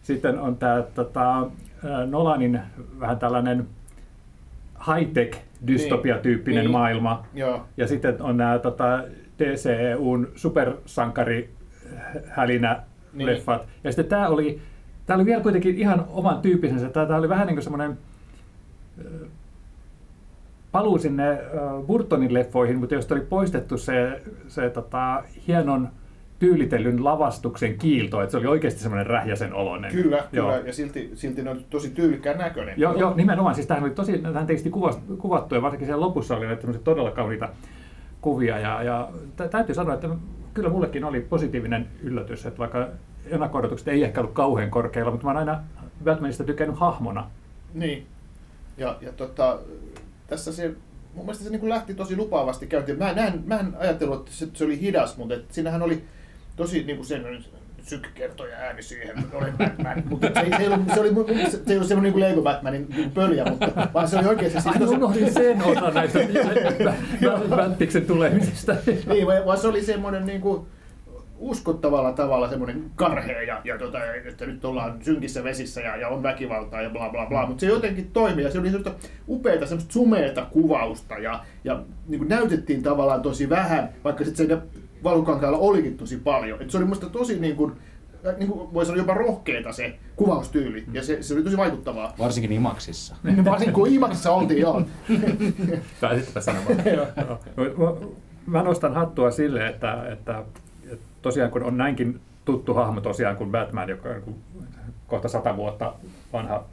Sitten 0.03 0.39
on 0.39 0.55
tämä 0.57 0.83
tota, 0.95 1.47
Nolanin 2.09 2.59
vähän 2.99 3.19
tällainen 3.19 3.67
high-tech 4.87 5.37
dystopia-tyyppinen 5.67 6.61
Niin. 6.63 6.71
maailma. 6.71 7.25
Joo. 7.33 7.65
Ja 7.77 7.87
sitten 7.87 8.21
on 8.21 8.37
nämä 8.37 8.59
tota, 8.59 9.03
DCEUn 9.39 10.27
supersankari 10.35 11.49
hälinä 12.27 12.81
Niin. 13.13 13.27
leffat. 13.27 13.61
Ja 13.83 13.91
sitten 13.91 14.05
tämä 14.05 14.27
oli, 14.27 14.61
tämä 15.05 15.15
oli 15.15 15.25
vielä 15.25 15.41
kuitenkin 15.43 15.77
ihan 15.77 16.05
oman 16.09 16.41
tyyppisensä. 16.41 16.89
Tämä, 16.89 17.05
tämä 17.05 17.19
oli 17.19 17.29
vähän 17.29 17.47
niin 17.47 17.55
kuin 17.55 17.63
semmoinen 17.63 17.97
paluu 20.71 20.97
sinne 20.97 21.41
Burtonin 21.87 22.33
leffoihin, 22.33 22.77
mutta 22.77 22.95
josta 22.95 23.15
oli 23.15 23.21
poistettu 23.23 23.77
se, 23.77 24.21
se 24.47 24.69
tota, 24.69 25.23
hienon 25.47 25.89
tyylitellyn 26.39 27.03
lavastuksen 27.03 27.77
kiilto, 27.77 28.21
että 28.21 28.31
se 28.31 28.37
oli 28.37 28.47
oikeasti 28.47 28.79
semmoinen 28.81 29.07
rähjäsen 29.07 29.53
oloinen. 29.53 29.91
Kyllä, 29.91 30.17
Joo. 30.31 30.51
kyllä. 30.51 30.67
Ja 30.67 30.73
silti, 30.73 31.11
silti 31.13 31.41
ne 31.41 31.49
on 31.49 31.59
tosi 31.69 31.89
tyylikkään 31.89 32.37
näköinen. 32.37 32.73
Joo, 32.77 32.95
joo, 32.95 33.13
nimenomaan. 33.15 33.55
Siis 33.55 33.67
tämähän 33.67 33.83
oli 33.83 33.95
tosi, 33.95 34.17
tähän 34.17 34.47
teksti 34.47 34.69
kuvattu 35.17 35.55
ja 35.55 35.61
varsinkin 35.61 35.85
siellä 35.87 36.05
lopussa 36.05 36.37
oli 36.37 36.45
näitä 36.45 36.67
todella 36.83 37.11
kauniita 37.11 37.49
kuvia. 38.21 38.59
Ja, 38.59 38.83
ja 38.83 39.09
tä- 39.35 39.47
täytyy 39.47 39.75
sanoa, 39.75 39.93
että 39.93 40.09
kyllä 40.59 40.71
mullekin 40.71 41.03
oli 41.03 41.21
positiivinen 41.21 41.87
yllätys, 42.03 42.45
että 42.45 42.59
vaikka 42.59 42.87
ennakko 43.25 43.61
ei 43.85 44.03
ehkä 44.03 44.21
ollut 44.21 44.33
kauhean 44.33 44.69
korkealla, 44.69 45.11
mutta 45.11 45.25
mä 45.25 45.29
oon 45.29 45.37
aina 45.37 45.63
Batmanista 46.03 46.43
tykännyt 46.43 46.79
hahmona. 46.79 47.29
Niin. 47.73 48.07
Ja, 48.77 48.97
ja 49.01 49.11
tota, 49.11 49.59
tässä 50.27 50.53
se, 50.53 50.67
mun 51.13 51.25
mielestä 51.25 51.43
se 51.43 51.49
niin 51.49 51.69
lähti 51.69 51.93
tosi 51.93 52.15
lupaavasti 52.15 52.67
käyntiin. 52.67 52.97
Mä, 52.97 53.09
en, 53.09 53.43
mä 53.45 53.59
en 53.59 53.73
ajatellut, 53.79 54.19
että 54.19 54.31
se, 54.31 54.47
se 54.53 54.65
oli 54.65 54.79
hidas, 54.79 55.17
mutta 55.17 55.35
et 55.35 55.51
siinähän 55.51 55.81
oli 55.81 56.03
tosi 56.55 56.83
niin 56.83 56.95
kuin 56.95 57.07
sen 57.07 57.45
sykkertoja 57.89 58.57
ääni 58.57 58.81
siihen, 58.83 59.15
olen 59.33 59.53
Batman. 59.57 60.03
Mutta 60.09 60.27
se, 60.33 60.39
ei- 60.39 60.49
se, 60.49 60.55
ei 60.63 60.67
ollut, 60.67 60.87
se, 60.93 60.99
oli, 60.99 61.11
mielestä 61.11 61.57
se 61.57 61.63
ei 61.67 61.75
ollut 61.75 61.87
semmoinen 61.87 62.03
niin 62.03 62.13
kuin 62.13 62.23
Lego 62.23 62.41
Batmanin 62.41 62.87
niin 62.95 63.11
pöljä, 63.11 63.45
mutta 63.45 63.67
vaan 63.93 64.07
se 64.07 64.17
oli 64.17 64.27
oikeasti 64.27 64.61
siis 64.61 64.75
Ai, 64.75 64.79
tosi, 64.79 64.95
unohdin 64.95 65.33
sen 65.33 65.63
osan 65.63 65.93
näistä 65.93 66.19
Battiksen 67.49 68.05
tulemisesta. 68.05 68.75
niin, 69.07 69.27
vaan- 69.27 69.45
vaan 69.45 69.57
se 69.57 69.67
oli 69.67 69.81
semmoinen 69.83 70.25
niin 70.25 70.41
kuin, 70.41 70.61
uskottavalla 71.39 72.11
tavalla 72.11 72.49
semmoinen 72.49 72.83
karhea 72.95 73.41
ja, 73.41 73.61
ja 73.63 73.77
tota, 73.77 73.99
että 74.25 74.45
nyt 74.45 74.65
ollaan 74.65 74.97
synkissä 75.03 75.43
vesissä 75.43 75.81
ja, 75.81 75.95
ja 75.97 76.07
on 76.07 76.23
väkivaltaa 76.23 76.81
ja 76.81 76.89
bla 76.89 77.09
bla 77.09 77.25
bla, 77.25 77.45
mutta 77.47 77.61
se 77.61 77.67
jotenkin 77.67 78.09
toimi 78.13 78.43
ja 78.43 78.51
se 78.51 78.59
oli 78.59 78.69
semmoista 78.71 79.07
upeata, 79.27 79.65
semmoista 79.65 79.93
sumeata 79.93 80.45
kuvausta 80.51 81.17
ja, 81.17 81.45
ja 81.63 81.83
niin 82.07 82.19
kuin 82.19 82.29
näytettiin 82.29 82.83
tavallaan 82.83 83.21
tosi 83.21 83.49
vähän, 83.49 83.89
vaikka 84.03 84.23
sitten 84.25 84.47
siinä 84.47 84.61
valukankaalla 85.03 85.57
olikin 85.57 85.97
tosi 85.97 86.17
paljon. 86.17 86.61
Et 86.61 86.69
se 86.69 86.77
oli 86.77 86.85
musta 86.85 87.09
tosi 87.09 87.39
niin 87.39 87.55
kuin, 87.55 87.71
äh, 88.27 88.37
niin 88.37 88.49
kuin 88.51 88.73
voi 88.73 88.85
sanoa 88.85 88.97
jopa 88.97 89.13
rohkeeta 89.13 89.71
se 89.71 89.95
kuvaustyyli 90.15 90.83
ja 90.93 91.03
se, 91.03 91.23
se 91.23 91.33
oli 91.33 91.43
tosi 91.43 91.57
vaikuttavaa. 91.57 92.13
Varsinkin 92.19 92.51
Imaksissa. 92.51 93.15
Varsinkin 93.45 93.73
kun 93.73 93.87
Imaksissa 93.87 94.31
oltiin, 94.31 94.61
joo. 94.61 94.81
Pääsittepä 96.01 96.41
sanomaan. 96.41 96.75
Mä- 98.45 98.63
nostan 98.63 98.93
hattua 98.93 99.31
sille, 99.31 99.67
että, 99.67 100.11
että, 100.11 100.43
että 100.91 101.05
tosiaan 101.21 101.51
kun 101.51 101.63
on 101.63 101.77
näinkin 101.77 102.19
tuttu 102.45 102.73
hahmo 102.73 103.01
tosiaan 103.01 103.35
kuin 103.35 103.51
Batman, 103.51 103.89
joka 103.89 104.09
on 104.09 104.21
kuin 104.21 104.35
kohta 105.07 105.27
sata 105.27 105.57
vuotta 105.57 105.93
vanha 106.33 106.63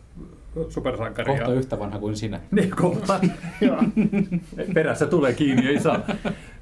supersankari. 0.68 1.26
Kohta 1.26 1.50
ja, 1.50 1.56
yhtä 1.56 1.78
vanha 1.78 1.99
kuin 1.99 2.16
sinä. 2.16 2.40
Niin, 2.50 2.71
kohta. 2.71 3.21
Joo. 3.61 3.83
Perässä 4.75 5.06
tulee 5.06 5.33
kiinni, 5.33 5.68
ei 5.68 5.80
saa. 5.80 6.00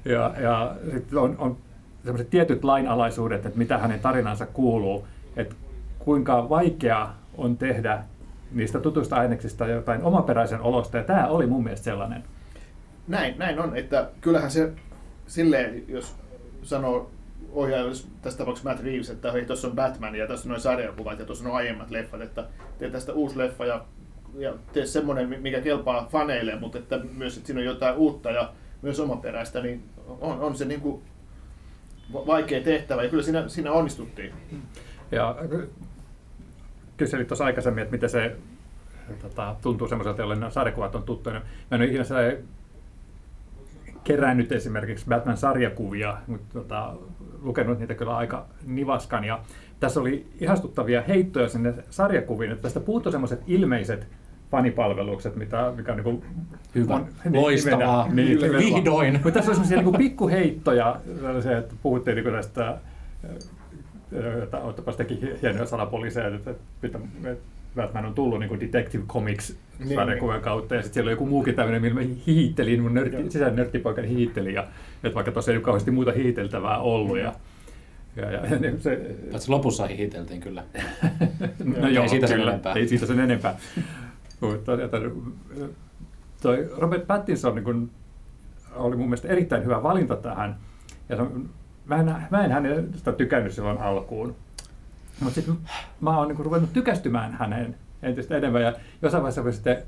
Ja, 0.05 0.33
ja 0.41 0.75
sitten 0.93 1.19
on, 1.19 1.35
on 1.37 1.57
sellaiset 2.03 2.29
tietyt 2.29 2.63
lainalaisuudet, 2.63 3.45
että 3.45 3.59
mitä 3.59 3.77
hänen 3.77 3.99
tarinansa 3.99 4.45
kuuluu, 4.45 5.07
että 5.35 5.55
kuinka 5.99 6.49
vaikea 6.49 7.09
on 7.37 7.57
tehdä 7.57 8.03
niistä 8.51 8.79
tutuista 8.79 9.15
aineksista 9.15 9.67
jotain 9.67 10.03
omaperäisen 10.03 10.61
olosta, 10.61 10.97
ja 10.97 11.03
tämä 11.03 11.27
oli 11.27 11.47
mun 11.47 11.63
mielestä 11.63 11.83
sellainen. 11.83 12.23
Näin, 13.07 13.37
näin 13.37 13.59
on, 13.59 13.77
että 13.77 14.09
kyllähän 14.21 14.51
se 14.51 14.71
silleen, 15.27 15.83
jos 15.87 16.15
sanoo 16.63 17.11
ohjaaja 17.53 17.85
tässä 18.21 18.37
tapauksessa 18.37 18.69
Matt 18.69 18.83
Reeves, 18.83 19.09
että 19.09 19.31
hei, 19.31 19.45
tuossa 19.45 19.67
on 19.67 19.75
Batman 19.75 20.15
ja 20.15 20.27
tässä 20.27 20.47
on 20.47 20.49
noin 20.49 20.61
sarjakuvat 20.61 21.19
ja 21.19 21.25
tuossa 21.25 21.49
on 21.49 21.55
aiemmat 21.55 21.91
leffat, 21.91 22.21
että 22.21 22.45
tee 22.77 22.89
tästä 22.89 23.13
uusi 23.13 23.37
leffa 23.37 23.65
ja, 23.65 23.85
ja 24.37 24.53
tee 24.73 24.85
semmoinen, 24.85 25.41
mikä 25.41 25.61
kelpaa 25.61 26.07
faneille, 26.11 26.55
mutta 26.55 26.77
että 26.77 26.99
myös, 27.17 27.37
että 27.37 27.47
siinä 27.47 27.59
on 27.59 27.65
jotain 27.65 27.95
uutta 27.95 28.31
ja 28.31 28.51
myös 28.85 28.99
omaperäistä, 28.99 29.61
niin 29.61 29.83
on, 30.07 30.39
on 30.39 30.55
se 30.55 30.65
niin 30.65 30.81
kuin 30.81 31.01
vaikea 32.13 32.63
tehtävä 32.63 33.03
ja 33.03 33.09
kyllä 33.09 33.23
siinä, 33.23 33.47
siinä 33.47 33.71
onnistuttiin. 33.71 34.33
Ja 35.11 35.35
kyselit 36.97 37.27
tuossa 37.27 37.45
aikaisemmin, 37.45 37.81
että 37.81 37.91
miten 37.91 38.09
se 38.09 38.35
tota, 39.21 39.55
tuntuu 39.61 39.87
semmoiselta, 39.87 40.21
jolle 40.21 40.35
nämä 40.35 40.49
sarjakuvat 40.49 40.95
on 40.95 41.03
tuttuja. 41.03 41.39
Mä 41.39 41.45
en 41.71 41.81
ole 41.81 41.85
ikinä 41.85 42.03
kerännyt 44.03 44.51
esimerkiksi 44.51 45.05
Batman-sarjakuvia, 45.09 46.17
mutta 46.27 46.53
tota, 46.53 46.93
lukenut 47.41 47.79
niitä 47.79 47.95
kyllä 47.95 48.17
aika 48.17 48.45
nivaskan. 48.65 49.23
Ja 49.23 49.39
tässä 49.79 49.99
oli 49.99 50.27
ihastuttavia 50.39 51.01
heittoja 51.01 51.49
sinne 51.49 51.73
sarjakuviin, 51.89 52.51
että 52.51 52.61
tästä 52.61 52.79
puuttuu 52.79 53.11
semmoiset 53.11 53.41
ilmeiset 53.47 54.07
fanipalvelukset, 54.55 55.35
mitä, 55.35 55.73
mikä 55.75 55.91
on 55.91 55.97
niin 56.03 56.23
Hyvä, 56.75 56.95
on, 56.95 57.07
loistavaa, 57.33 58.07
niin, 58.13 58.39
vihdoin. 58.41 59.13
Mutta 59.13 59.31
tässä 59.31 59.51
on 59.51 59.55
semmoisia 59.55 59.81
niin 59.81 59.97
pikkuheittoja, 59.97 60.99
että 61.59 61.75
puhuttiin 61.83 62.15
niin 62.15 62.33
tästä 62.33 62.77
että 64.43 64.57
ottapa 64.57 64.91
sitäkin 64.91 65.19
hienoja 65.41 65.65
salapoliiseja, 65.65 66.35
että, 66.35 66.51
että 66.83 66.99
Batman 67.75 68.05
on 68.05 68.13
tullut 68.13 68.39
niin 68.39 68.59
Detective 68.59 69.03
Comics 69.07 69.55
niin, 69.79 69.95
sarjakuvan 69.95 70.35
niin. 70.35 70.43
kautta, 70.43 70.75
ja 70.75 70.81
sitten 70.81 70.93
siellä 70.93 71.09
on 71.09 71.13
joku 71.13 71.25
muukin 71.25 71.55
tämmöinen, 71.55 71.81
millä 71.81 72.01
mä 72.01 72.07
hiittelin, 72.27 72.81
mun 72.81 72.93
nörtti, 72.93 73.31
sisään 73.31 73.55
nörttipoikani 73.55 74.09
hiitteli, 74.09 74.53
ja 74.53 74.67
että 75.03 75.15
vaikka 75.15 75.31
tosiaan 75.31 75.53
ei 75.53 75.57
ole 75.57 75.63
kauheasti 75.63 75.91
muuta 75.91 76.11
hiiteltävää 76.11 76.77
ollut. 76.77 77.17
Ja, 77.17 77.33
ja, 78.15 78.31
ja, 78.31 78.45
ja 78.45 78.59
niin 78.59 78.81
se, 78.81 79.15
Paitsi 79.31 79.49
lopussa 79.49 79.87
hiiteltiin 79.87 80.41
kyllä. 80.41 80.63
no 81.81 81.87
joo, 81.87 82.03
ei 82.03 82.09
siitä 82.09 82.27
kyllä, 82.27 82.39
sen 82.41 82.49
enempää. 82.49 82.73
Ei 82.73 82.87
siitä 82.87 83.05
sen 83.05 83.19
enempää. 83.19 83.57
Mutta, 84.41 84.71
toi 86.41 86.69
Robert 86.77 87.07
Pattinson 87.07 87.55
niin 87.55 87.63
kun, 87.63 87.91
oli 88.75 88.95
mun 88.95 89.05
mielestä 89.05 89.27
erittäin 89.27 89.63
hyvä 89.63 89.83
valinta 89.83 90.15
tähän. 90.15 90.55
Ja 91.09 91.15
se, 91.15 91.23
mä, 91.85 91.95
en, 91.95 92.15
mä 92.29 92.45
en 92.45 92.51
hänestä 92.51 93.11
tykännyt 93.11 93.53
silloin 93.53 93.77
alkuun. 93.77 94.35
Mutta 95.19 95.35
sitten 95.35 95.57
mä 96.01 96.17
oon 96.17 96.27
niinku 96.27 96.43
ruvennut 96.43 96.73
tykästymään 96.73 97.33
häneen 97.33 97.75
entistä 98.03 98.37
enemmän 98.37 98.61
ja 98.61 98.73
jossain 99.01 99.23
vaiheessa 99.23 99.51
sitten 99.51 99.83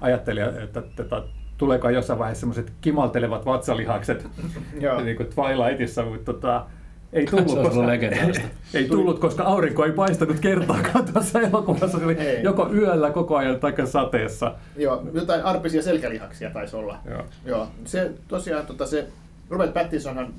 ajattelin, 0.00 0.42
että, 0.42 0.80
että, 0.80 1.02
että 1.02 1.22
tuleeko 1.58 1.88
jossain 1.88 2.18
vaiheessa 2.18 2.40
semmoiset 2.40 2.72
kimaltelevat 2.80 3.46
vatsalihakset 3.46 4.28
niin 5.04 5.16
kuin 5.16 5.28
Twilightissa, 5.34 6.04
mutta 6.04 6.32
tota, 6.32 6.66
ei 7.12 7.26
tullut, 7.26 7.48
se 7.48 7.62
koska, 7.62 7.92
ei, 7.92 8.34
ei 8.74 8.88
tullut, 8.88 9.18
koska 9.18 9.42
aurinko 9.42 9.84
ei 9.84 9.92
paistanut 9.92 10.40
kertaakaan 10.40 11.12
tuossa 11.12 11.40
elokuvassa. 11.40 11.98
Se 11.98 12.04
oli 12.04 12.12
ei. 12.12 12.42
joko 12.42 12.72
yöllä 12.72 13.10
koko 13.10 13.36
ajan 13.36 13.60
tai 13.60 13.72
sateessa. 13.84 14.54
Joo, 14.76 15.02
jotain 15.12 15.42
arpisia 15.42 15.82
selkälihaksia 15.82 16.50
taisi 16.50 16.76
olla. 16.76 16.98
Joo. 17.10 17.24
Joo. 17.44 17.68
Se 17.84 18.10
tosiaan, 18.28 18.66
tota, 18.66 18.86
se 18.86 19.06
Robert 19.50 19.74
Pattinsonhan 19.74 20.34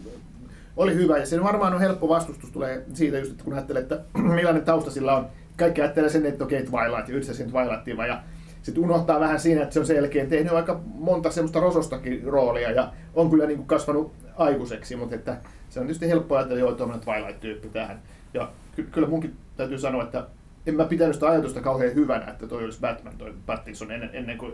oli 0.78 0.96
hyvä 0.96 1.18
ja 1.18 1.25
se 1.25 1.44
varmaan 1.44 1.74
on 1.74 1.80
helppo 1.80 2.10
vastustus 2.10 2.51
tulee 2.51 2.86
siitä 2.94 3.18
just, 3.18 3.32
että 3.32 3.44
kun 3.44 3.54
ajattelee, 3.54 3.82
että 3.82 4.00
millainen 4.36 4.66
tausta 4.66 4.92
sillä 4.92 5.16
on. 5.16 5.28
Kaikki 5.58 5.82
ajattelee 5.82 6.10
sen, 6.10 6.25
että 6.25 6.44
okei, 6.44 6.62
okay, 6.62 6.72
Twilight 6.72 7.10
ja 7.10 7.16
yhdessä 7.16 7.34
sen 7.34 7.51
Twilightiin 7.51 7.98
vaan 7.98 8.10
ja 8.10 8.22
sitten 8.62 8.84
unohtaa 8.84 9.20
vähän 9.20 9.40
siinä, 9.40 9.62
että 9.62 9.74
se 9.74 9.80
on 9.80 9.86
sen 9.86 9.96
jälkeen 9.96 10.28
tehnyt 10.28 10.54
aika 10.54 10.82
monta 10.86 11.32
semmoista 11.32 11.60
rosostakin 11.60 12.24
roolia 12.24 12.72
ja 12.72 12.94
on 13.13 13.30
kyllä 13.30 13.46
niin 13.46 13.58
kuin 13.58 13.68
kasvanut 13.68 14.12
aikuiseksi, 14.41 14.95
mutta 14.95 15.15
että 15.15 15.38
se 15.69 15.79
on 15.79 15.86
tietysti 15.86 16.07
helppo 16.07 16.36
ajatella, 16.36 16.60
joo, 16.60 16.71
tuommoinen 16.71 17.05
Twilight-tyyppi 17.05 17.69
tähän. 17.69 18.01
Ja 18.33 18.51
ky- 18.75 18.88
kyllä 18.91 19.07
munkin 19.07 19.36
täytyy 19.57 19.77
sanoa, 19.77 20.03
että 20.03 20.27
en 20.67 20.75
mä 20.75 20.86
pitänyt 20.86 21.13
sitä 21.13 21.27
ajatusta 21.27 21.62
kauhean 21.62 21.95
hyvänä, 21.95 22.31
että 22.31 22.48
toi 22.48 22.63
olisi 22.63 22.79
Batman, 22.79 23.17
toi 23.17 23.33
Pattinson 23.45 23.91
ennen, 23.91 24.10
ennen 24.13 24.38
kuin 24.38 24.53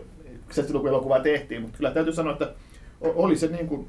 se 0.50 0.62
silloin 0.62 0.82
kun 0.82 0.88
elokuva 0.88 1.20
tehtiin, 1.20 1.62
mutta 1.62 1.76
kyllä 1.76 1.90
täytyy 1.90 2.12
sanoa, 2.12 2.32
että 2.32 2.52
oli 3.00 3.36
se 3.36 3.46
niin 3.46 3.66
kuin 3.66 3.88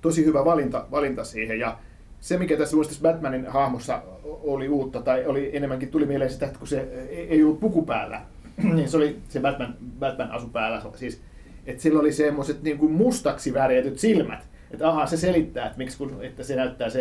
tosi 0.00 0.24
hyvä 0.24 0.44
valinta, 0.44 0.86
valinta 0.90 1.24
siihen. 1.24 1.58
Ja 1.58 1.78
se, 2.20 2.38
mikä 2.38 2.56
tässä 2.56 2.76
tässä 2.86 3.02
Batmanin 3.02 3.46
hahmossa 3.46 4.02
oli 4.24 4.68
uutta, 4.68 5.02
tai 5.02 5.26
oli 5.26 5.56
enemmänkin 5.56 5.88
tuli 5.88 6.06
mieleen 6.06 6.30
sitä, 6.30 6.46
että 6.46 6.58
kun 6.58 6.68
se 6.68 6.80
ei 7.10 7.42
ollut 7.42 7.60
puku 7.60 7.82
päällä, 7.82 8.20
niin 8.74 8.88
se 8.88 8.96
oli 8.96 9.18
se 9.28 9.40
Batman, 9.40 9.76
Batman 9.98 10.30
asu 10.30 10.48
päällä, 10.48 10.82
siis, 10.94 11.20
että 11.66 11.82
sillä 11.82 12.00
oli 12.00 12.12
semmoiset 12.12 12.62
niin 12.62 12.78
kuin 12.78 12.92
mustaksi 12.92 13.54
värjätyt 13.54 13.98
silmät. 13.98 14.48
Että 14.70 14.88
aha, 14.88 15.06
se 15.06 15.16
selittää, 15.16 15.66
että 15.66 15.78
miksi 15.78 15.98
kun, 15.98 16.18
että 16.24 16.44
se 16.44 16.56
näyttää 16.56 16.90
se, 16.90 17.00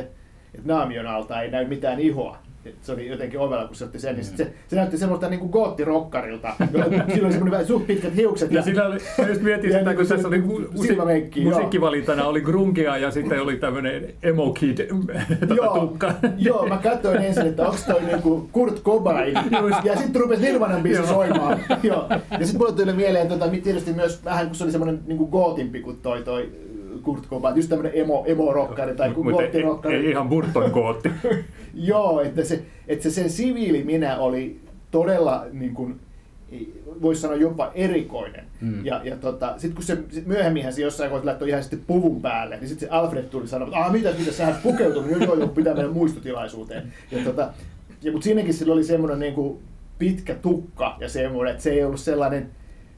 että 0.55 0.67
naamion 0.67 1.07
alta 1.07 1.41
ei 1.41 1.51
näy 1.51 1.67
mitään 1.67 1.99
ihoa 1.99 2.37
se 2.81 2.91
oli 2.91 3.07
jotenkin 3.07 3.39
ovella, 3.39 3.67
kun 3.67 3.75
se 3.75 3.83
otti 3.83 3.99
sen, 3.99 4.15
niin 4.15 4.25
se, 4.25 4.53
se 4.67 4.75
näytti 4.75 4.97
semmoista 4.97 5.29
niin 5.29 5.49
goottirokkarilta. 5.49 6.55
Sillä 7.13 7.25
oli 7.25 7.33
semmoinen 7.33 7.67
suht 7.67 7.87
pitkät 7.87 8.15
hiukset. 8.15 8.51
Ja, 8.51 8.59
ja 8.59 8.63
sillä 8.63 8.85
oli, 8.85 8.97
mä 9.17 9.27
just 9.27 9.41
mietin 9.41 9.71
sitä, 9.71 9.79
kun 9.79 9.89
niinku 9.89 10.15
tässä 10.15 10.27
oli 10.27 10.41
musi, 10.41 10.97
musiikkivalintana 11.43 12.25
oli 12.25 12.41
grungia 12.41 12.97
ja 12.97 13.11
sitten 13.11 13.41
oli 13.41 13.57
tämmöinen 13.57 14.13
emo 14.23 14.53
kid 14.53 14.77
joo, 15.55 15.79
tukka. 15.79 16.13
joo, 16.37 16.67
mä 16.67 16.77
katsoin 16.77 17.21
ensin, 17.21 17.47
että 17.47 17.63
onko 17.63 17.77
toi 17.87 18.01
niinku 18.01 18.49
Kurt 18.51 18.83
Cobain. 18.83 19.33
ja 19.83 19.95
sitten 19.95 20.21
rupesi 20.21 20.41
Nirvanan 20.41 20.83
biisi 20.83 21.07
soimaan. 21.07 21.59
joo. 21.83 22.07
Ja 22.39 22.45
sitten 22.45 22.57
mulle 22.57 22.73
tuli 22.73 22.93
mieleen 22.93 23.27
tota, 23.27 23.47
tietysti 23.63 23.93
myös 23.93 24.25
vähän, 24.25 24.47
kun 24.47 24.55
se 24.55 24.63
oli 24.63 24.71
semmoinen 24.71 24.99
niinku 25.07 25.27
gootimpi 25.27 25.81
kuin 25.81 25.97
toi, 26.01 26.21
toi 26.21 26.49
Kurt 27.01 27.27
Cobain, 27.29 27.55
just 27.55 27.69
tämmöinen 27.69 27.91
emo, 27.95 28.23
emo-rokkari 28.27 28.95
tai 28.95 29.09
goottirokkari. 29.09 29.95
Ei, 29.95 30.05
ei 30.05 30.11
ihan 30.11 30.29
Burton 30.29 30.71
gootti. 30.71 31.11
Joo, 31.73 32.21
että 32.21 32.43
se, 32.43 32.63
että 32.87 33.03
se 33.03 33.09
sen 33.11 33.29
siviili 33.29 33.83
minä 33.83 34.17
oli 34.17 34.59
todella 34.91 35.45
niin 35.51 35.73
kuin, 35.73 35.99
voisi 37.01 37.21
sanoa 37.21 37.37
jopa 37.37 37.71
erikoinen. 37.75 38.45
Mm. 38.61 38.85
Ja, 38.85 39.01
ja 39.03 39.15
tota, 39.15 39.53
sitten 39.57 39.75
kun 39.75 39.83
se 39.83 39.97
sit 40.11 40.25
myöhemminhän 40.25 40.73
se 40.73 40.81
jossain 40.81 41.09
kohdassa 41.09 41.27
laittoi 41.27 41.49
ihan 41.49 41.63
sitten 41.63 41.83
puvun 41.87 42.21
päälle, 42.21 42.57
niin 42.57 42.67
sitten 42.67 42.89
se 42.89 42.95
Alfred 42.95 43.23
tuli 43.23 43.47
sanoa, 43.47 43.67
että 43.67 43.91
mitä, 43.91 44.13
mitä 44.19 44.31
sä 44.31 44.55
pukeutunut, 44.63 45.11
joo, 45.11 45.19
joo, 45.19 45.35
joo, 45.35 45.47
pitää 45.47 45.73
mennä 45.73 45.91
muistotilaisuuteen. 45.91 46.93
Ja, 47.11 47.23
tota, 47.23 47.53
ja, 48.01 48.11
mutta 48.11 48.23
siinäkin 48.23 48.53
sillä 48.53 48.73
oli 48.73 48.83
semmoinen 48.83 49.19
niin 49.19 49.33
kuin 49.33 49.59
pitkä 49.99 50.35
tukka 50.35 50.97
ja 50.99 51.09
semmoinen, 51.09 51.51
että 51.51 51.63
se 51.63 51.71
ei 51.71 51.83
ollut 51.83 51.99
sellainen 51.99 52.49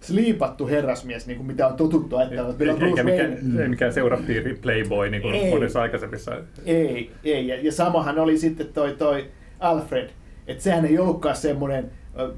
sliipattu 0.01 0.67
herrasmies, 0.67 1.27
niin 1.27 1.37
kuin 1.37 1.47
mitä 1.47 1.67
on 1.67 1.75
totuttu 1.75 2.17
ajatella. 2.17 2.49
Että 2.49 2.63
Bruce 2.63 2.85
eikä 2.85 3.03
mikään, 3.03 3.37
mm. 3.41 3.69
mikään 3.69 3.93
seurapiiri 3.93 4.55
playboy 4.61 5.09
niin 5.09 5.21
kuin 5.21 5.35
ei, 5.35 5.51
monessa 5.51 5.81
aikaisemmissa. 5.81 6.31
Ei, 6.65 7.11
ei. 7.23 7.47
Ja, 7.47 7.55
ja 7.61 7.71
samahan 7.71 8.19
oli 8.19 8.37
sitten 8.37 8.67
toi, 8.67 8.95
toi 8.97 9.25
Alfred, 9.59 10.09
että 10.47 10.63
sehän 10.63 10.85
ei 10.85 10.99
ollutkaan 10.99 11.35
semmoinen 11.35 11.91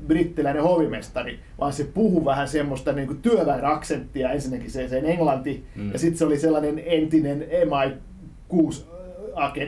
brittiläinen 0.07 0.63
hovimestari, 0.63 1.39
vaan 1.59 1.73
se 1.73 1.83
puhui 1.83 2.25
vähän 2.25 2.47
semmoista 2.47 2.93
niin 2.93 3.07
kuin 3.07 3.21
työväenaksenttia, 3.21 4.31
ensinnäkin 4.31 4.71
se, 4.71 4.87
sen 4.87 5.05
englanti, 5.05 5.63
mm. 5.75 5.91
ja 5.91 5.99
sitten 5.99 6.17
se 6.17 6.25
oli 6.25 6.39
sellainen 6.39 6.81
entinen 6.85 7.47
MI6 7.67 8.83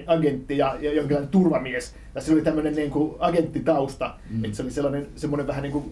agentti 0.08 0.58
ja, 0.58 0.78
ja 0.80 0.94
jonkinlainen 0.94 1.32
turvamies. 1.32 1.96
Ja 2.16 2.22
se 2.22 2.34
oli 2.34 2.42
tämmöinen 2.42 2.76
niin 2.76 2.92
kuin 2.92 3.16
agenttitausta, 3.20 4.16
mm. 4.30 4.46
että 4.46 4.58
se 4.58 4.64
oli 4.64 4.72
sellainen 4.72 5.08
semmoinen 5.16 5.48
vähän 5.48 5.64
niin 5.64 5.74
kuin 5.74 5.86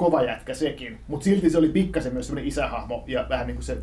kova 0.00 0.22
jätkä 0.22 0.54
sekin, 0.54 0.98
mutta 1.08 1.24
silti 1.24 1.50
se 1.50 1.58
oli 1.58 1.68
pikkasen 1.68 2.12
myös 2.12 2.26
semmoinen 2.26 2.48
isähahmo 2.48 3.04
ja 3.06 3.26
vähän 3.28 3.46
niin 3.46 3.54
kuin 3.54 3.64
se 3.64 3.78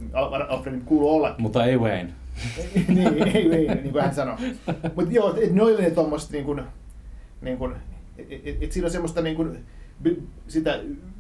Alfredin 0.49 0.81
kuuluu 0.81 1.15
olla. 1.15 1.35
Mutta 1.39 1.65
ei 1.65 1.77
Wayne. 1.77 2.13
niin, 2.87 3.27
ei 3.27 3.49
Wayne, 3.49 3.75
niin 3.75 3.91
kuin 3.91 4.03
hän 4.03 4.13
sanoi. 4.13 4.35
Mutta 4.95 5.11
joo, 5.11 5.35
et 5.41 5.51
ne 5.51 5.61
oli 5.61 5.81
ne 5.81 5.89
tuommoista 5.89 6.33
niin 6.33 6.45
kuin, 6.45 6.61
niin 7.41 7.57
kuin, 7.57 7.75
et, 8.17 8.27
et, 8.31 8.63
et 8.63 8.71
siinä 8.71 8.85
on 8.85 8.91
semmoista 8.91 9.21
niin 9.21 9.35
kuin, 9.35 9.57
sitä 10.47 10.79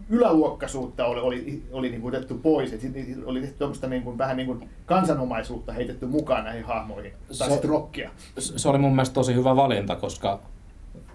yläluokkaisuutta 0.09 1.05
oli, 1.05 1.19
oli, 1.19 1.63
oli 1.71 1.89
niin 1.89 2.01
kuin 2.01 2.15
otettu 2.15 2.37
pois, 2.37 2.73
että 2.73 2.87
oli 3.25 3.41
tehty 3.41 3.57
tuommoista 3.57 3.87
niin 3.87 4.03
kuin, 4.03 4.17
vähän 4.17 4.37
niin 4.37 4.47
kuin 4.47 4.69
kansanomaisuutta 4.85 5.73
heitetty 5.73 6.05
mukaan 6.05 6.43
näihin 6.43 6.65
hahmoihin, 6.65 7.13
tai 7.37 7.49
sitten 7.49 7.69
rockia. 7.69 8.11
Se 8.39 8.69
oli 8.69 8.77
mun 8.77 8.95
mielestä 8.95 9.13
tosi 9.13 9.33
hyvä 9.33 9.55
valinta, 9.55 9.95
koska 9.95 10.39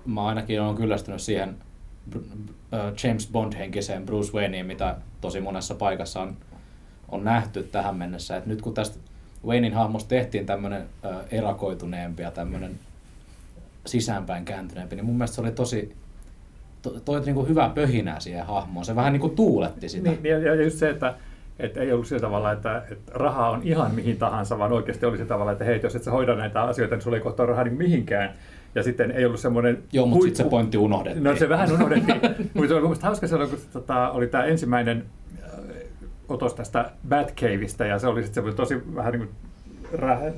mä 0.07 0.27
ainakin 0.27 0.63
olen 0.63 0.77
kyllästynyt 0.77 1.21
siihen 1.21 1.57
James 3.05 3.31
Bond-henkiseen 3.33 4.07
Bruce 4.07 4.33
Wayneen, 4.33 4.67
mitä 4.67 4.97
tosi 5.21 5.41
monessa 5.41 5.75
paikassa 5.75 6.21
on, 6.21 6.37
on 7.09 7.25
nähty 7.25 7.63
tähän 7.63 7.97
mennessä. 7.97 8.37
Et 8.37 8.47
nyt 8.47 8.63
kun 8.63 8.75
tästä 8.75 8.99
Waynein 9.47 9.75
hahmosta 9.75 10.09
tehtiin 10.09 10.47
tämmöinen 10.47 10.87
erakoituneempi 11.31 12.23
ja 12.23 12.31
tämmöinen 12.31 12.79
sisäänpäin 13.87 14.45
kääntyneempi, 14.45 14.97
niin 14.97 15.07
mun 15.07 15.17
mielestä 15.17 15.35
se 15.35 15.41
oli 15.41 15.53
tosi 15.53 15.97
to, 16.83 16.91
toi 16.91 17.21
niin 17.21 17.35
kuin 17.35 17.49
hyvä 17.49 17.71
pöhinää 17.75 18.21
siihen 18.21 18.47
hahmoon. 18.47 18.85
Se 18.85 18.97
vähän 18.97 19.13
niin 19.13 19.21
kuin 19.21 19.37
tuuletti 19.37 19.89
sitä. 19.89 20.11
Niin, 20.11 20.25
ja, 20.25 20.39
ja 20.39 20.55
just 20.55 20.79
se, 20.79 20.91
että 20.91 21.15
että 21.59 21.81
ei 21.81 21.93
ollut 21.93 22.07
sillä 22.07 22.21
tavalla, 22.21 22.53
että, 22.53 22.83
että 22.91 23.13
rahaa 23.15 23.51
on 23.51 23.61
ihan 23.63 23.95
mihin 23.95 24.17
tahansa, 24.17 24.59
vaan 24.59 24.73
oikeasti 24.73 25.07
oli 25.07 25.19
se 25.19 25.25
tavalla, 25.25 25.53
että 25.53 25.65
hei, 25.65 25.81
jos 25.83 25.97
et 25.97 26.03
sä 26.03 26.11
hoida 26.11 26.35
näitä 26.35 26.63
asioita, 26.63 26.95
niin 26.95 27.03
sulla 27.03 27.17
ei 27.17 27.23
kohta 27.23 27.47
rahaa 27.47 27.65
niin 27.65 27.77
mihinkään. 27.77 28.35
Ja 28.75 28.83
sitten 28.83 29.11
ei 29.11 29.25
ollut 29.25 29.41
semmoinen... 29.41 29.83
Joo, 29.93 30.07
mutta 30.07 30.25
sitten 30.25 30.45
se 30.45 30.51
pointti 30.51 30.79
unohdettiin. 30.79 31.25
No 31.25 31.37
se 31.37 31.49
vähän 31.49 31.73
unohdettiin. 31.73 32.21
mutta 32.55 32.69
se 32.69 32.75
oli 32.75 32.87
mun 32.87 32.97
hauska 33.03 33.27
silloin, 33.27 33.51
kun 33.51 33.59
tota, 33.73 34.11
oli 34.11 34.27
tämä 34.27 34.45
ensimmäinen 34.45 35.05
äh, 35.43 35.51
otos 36.29 36.55
tästä 36.55 36.91
Batcaveista, 37.09 37.85
ja 37.85 37.99
se 37.99 38.07
oli 38.07 38.23
sitten 38.23 38.55
tosi 38.57 38.83
vähän 38.95 39.13
niin 39.13 39.29
kuin 39.29 39.31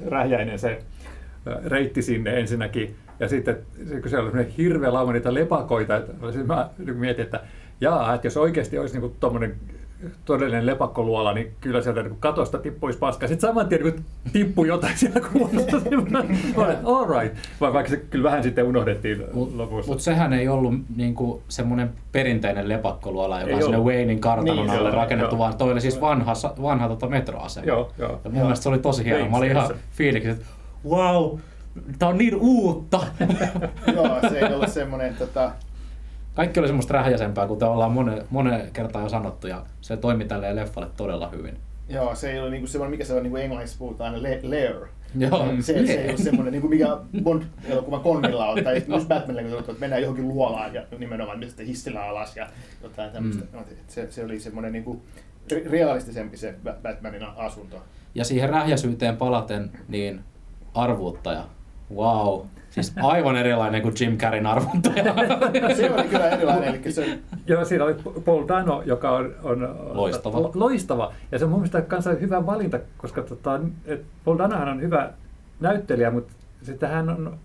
rähjäinen 0.07 0.59
se 0.59 0.83
reitti 1.65 2.03
sinne 2.03 2.41
ensinnäkin. 2.41 2.97
Ja 3.21 3.29
sitten 3.29 3.59
kun 4.01 4.11
siellä 4.11 4.31
oli 4.31 4.47
hirveä 4.59 4.93
lauma 4.93 5.13
niitä 5.13 5.35
lepakoita, 5.35 5.97
että 5.97 6.13
mä 6.47 6.69
mietin, 6.95 7.25
että 7.25 7.41
jaa, 7.81 8.15
että 8.15 8.27
jos 8.27 8.37
oikeasti 8.37 8.79
olisi 8.79 9.01
niin 9.01 9.17
tuommoinen 9.21 9.55
todellinen 10.25 10.67
lepakkoluola, 10.67 11.33
niin 11.33 11.53
kyllä 11.61 11.83
sieltä 11.83 12.03
niin 12.03 12.17
katosta 12.21 12.59
tippuisi 12.59 12.99
paska. 12.99 13.29
Sitten 13.29 13.49
saman 13.49 13.69
tien 13.69 13.83
kun 13.83 14.05
tippui 14.33 14.69
jotain 14.69 14.99
siellä 14.99 15.21
niin 15.91 16.55
all 16.85 17.21
right. 17.21 17.37
Vaikka 17.61 17.91
se 17.91 17.97
kyllä 17.97 18.23
vähän 18.23 18.43
sitten 18.43 18.65
unohdettiin 18.65 19.25
Mut, 19.33 19.55
lopussa. 19.55 19.91
Mutta 19.91 20.05
sehän 20.05 20.33
ei 20.33 20.49
ollut 20.49 20.75
niinku 20.97 21.43
semmoinen 21.49 21.93
perinteinen 22.13 22.69
lepakkoluola, 22.69 23.41
joka 23.41 23.51
Ei 23.51 23.57
on 23.57 23.63
sinne. 23.63 23.79
Waynein 23.79 24.21
kartanon 24.21 24.57
Niin, 24.57 24.71
alle 24.71 24.89
joo, 24.89 24.97
rakennettu, 24.97 25.35
joo. 25.35 25.39
vaan 25.39 25.57
toi 25.57 25.73
oli 25.73 25.81
siis 25.81 26.01
vanha, 26.01 26.33
vanha 26.63 26.89
tota 26.89 27.09
metroasema. 27.09 27.67
Joo, 27.67 27.93
joo. 27.99 28.21
Ja 28.25 28.31
mun 28.31 28.43
mielestä 28.43 28.63
se 28.63 28.69
oli 28.69 28.79
tosi 28.79 29.05
hieno. 29.05 29.29
Mä 29.31 29.37
olin 29.37 29.51
ihan 29.51 29.65
Wayne 29.65 29.81
fiiliksissä, 29.93 30.41
että 30.41 30.55
wow, 30.89 31.39
tää 31.99 32.09
on 32.09 32.19
niin 32.19 32.37
uutta. 32.37 33.01
Joo, 33.95 34.21
se 34.31 34.39
ei 34.39 34.55
ole 34.55 34.69
semmoinen, 34.69 35.15
tota, 35.17 35.51
Kaikki 36.35 36.61
oli 36.61 36.67
semmoista 36.69 36.95
rähjäsempää, 36.95 37.47
kuten 37.47 37.69
ollaan 37.69 37.93
monen, 37.93 38.23
monen 38.31 38.71
kertaan 38.73 39.05
jo 39.05 39.09
sanottu, 39.09 39.47
ja 39.47 39.63
se 39.81 39.97
toimi 39.97 40.25
tälleen 40.25 40.57
leffalle 40.57 40.89
todella 40.97 41.29
hyvin. 41.29 41.57
joo, 41.89 42.15
se 42.15 42.31
ei 42.33 42.41
ole 42.41 42.51
niinku 42.51 42.67
semmoinen, 42.67 42.91
mikä 42.91 43.05
se 43.05 43.15
on 43.15 43.23
niinku 43.23 43.37
englanniksi 43.37 43.79
puhutaan, 43.79 44.23
le- 44.23 44.41
lair. 44.43 44.75
Joo, 45.19 45.47
Se, 45.61 45.87
se 45.87 45.93
ei 45.95 46.09
ole 46.11 46.17
semmoinen, 46.17 46.53
niinku 46.53 46.69
mikä 46.69 46.87
Bond-elokuvan 47.23 48.01
Konnilla 48.01 48.47
on, 48.49 48.65
tai 48.65 48.83
myös 48.87 49.07
Batmanilla, 49.07 49.51
kun 49.51 49.61
että 49.61 49.81
mennään 49.81 50.03
johonkin 50.03 50.29
luolaan 50.29 50.75
ja 50.75 50.83
nimenomaan 50.99 51.39
mistä 51.39 51.63
hissillä 51.63 52.03
alas 52.05 52.37
ja 52.37 52.47
jotain 52.83 53.11
tämmöistä. 53.11 53.45
Mm. 53.53 53.59
Se, 53.89 54.11
se 54.11 54.25
oli 54.25 54.41
semmoinen 54.41 54.73
niinku 54.73 55.03
re- 55.53 55.71
realistisempi 55.71 56.37
se 56.37 56.55
Ba- 56.67 56.83
Batmanin 56.83 57.23
asunto. 57.37 57.77
Ja 58.15 58.25
siihen 58.25 58.49
rähjäsyyteen 58.51 59.17
palaten, 59.17 59.71
niin 59.89 60.21
arvuuttaja. 60.75 61.45
Wow. 61.95 62.41
Siis 62.71 62.93
aivan 63.03 63.37
erilainen 63.37 63.83
kuin 63.83 63.95
Jim 64.01 64.17
Carreyn 64.19 64.47
arvuuttaja. 64.47 65.15
Se 65.77 65.91
oli 65.91 66.03
kyllä 66.05 66.29
erilainen, 66.29 66.69
eli 66.75 66.93
se 66.93 67.19
Joo, 67.47 67.65
siinä 67.65 67.85
oli 67.85 67.95
Paul 68.25 68.49
Dano, 68.49 68.83
joka 68.87 69.11
on, 69.11 69.35
on 69.43 69.77
Loistava. 69.93 70.43
lo- 70.43 70.51
loistava. 70.55 71.13
Ja 71.33 71.39
se 71.39 71.45
on 71.45 71.51
mun 71.51 71.61
mielestä 71.61 71.83
kanssa 71.83 72.11
hyvä 72.13 72.47
valinta, 72.47 72.79
koska 72.99 73.23
tota, 73.23 73.61
et 73.87 74.03
Paul 74.25 74.39
Danohan 74.39 74.69
on 74.69 74.81
hyvä 74.81 75.11
näyttelijä, 75.61 76.11
mutta 76.11 76.33
sitten 76.63 76.89
hän 76.91 77.09
on, 77.09 77.37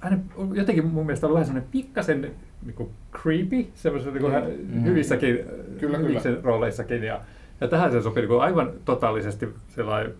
hän 0.00 0.24
on 0.36 0.56
jotenkin 0.56 0.86
mun 0.86 1.06
mielestä 1.06 1.26
ollut 1.26 1.34
vähän 1.34 1.46
semmoinen 1.46 1.70
pikkasen 1.72 2.20
niin 2.66 2.74
kuin 2.74 2.90
creepy, 3.22 3.66
semmoisessa 3.74 4.10
niin 4.18 4.22
kuin 4.22 4.34
Mm. 4.72 4.84
hyvissäkin 4.84 5.38
Kyllä, 5.80 5.98
hyvissä 5.98 6.28
kyllä. 6.28 6.40
rooleissakin. 6.42 7.02
Ja, 7.02 7.20
ja 7.60 7.68
tähän 7.68 7.92
se 7.92 8.02
sopii 8.02 8.20
niin 8.20 8.28
kuin 8.28 8.40
aivan 8.42 8.70
totaalisesti 8.84 9.48
sellainen 9.68 10.14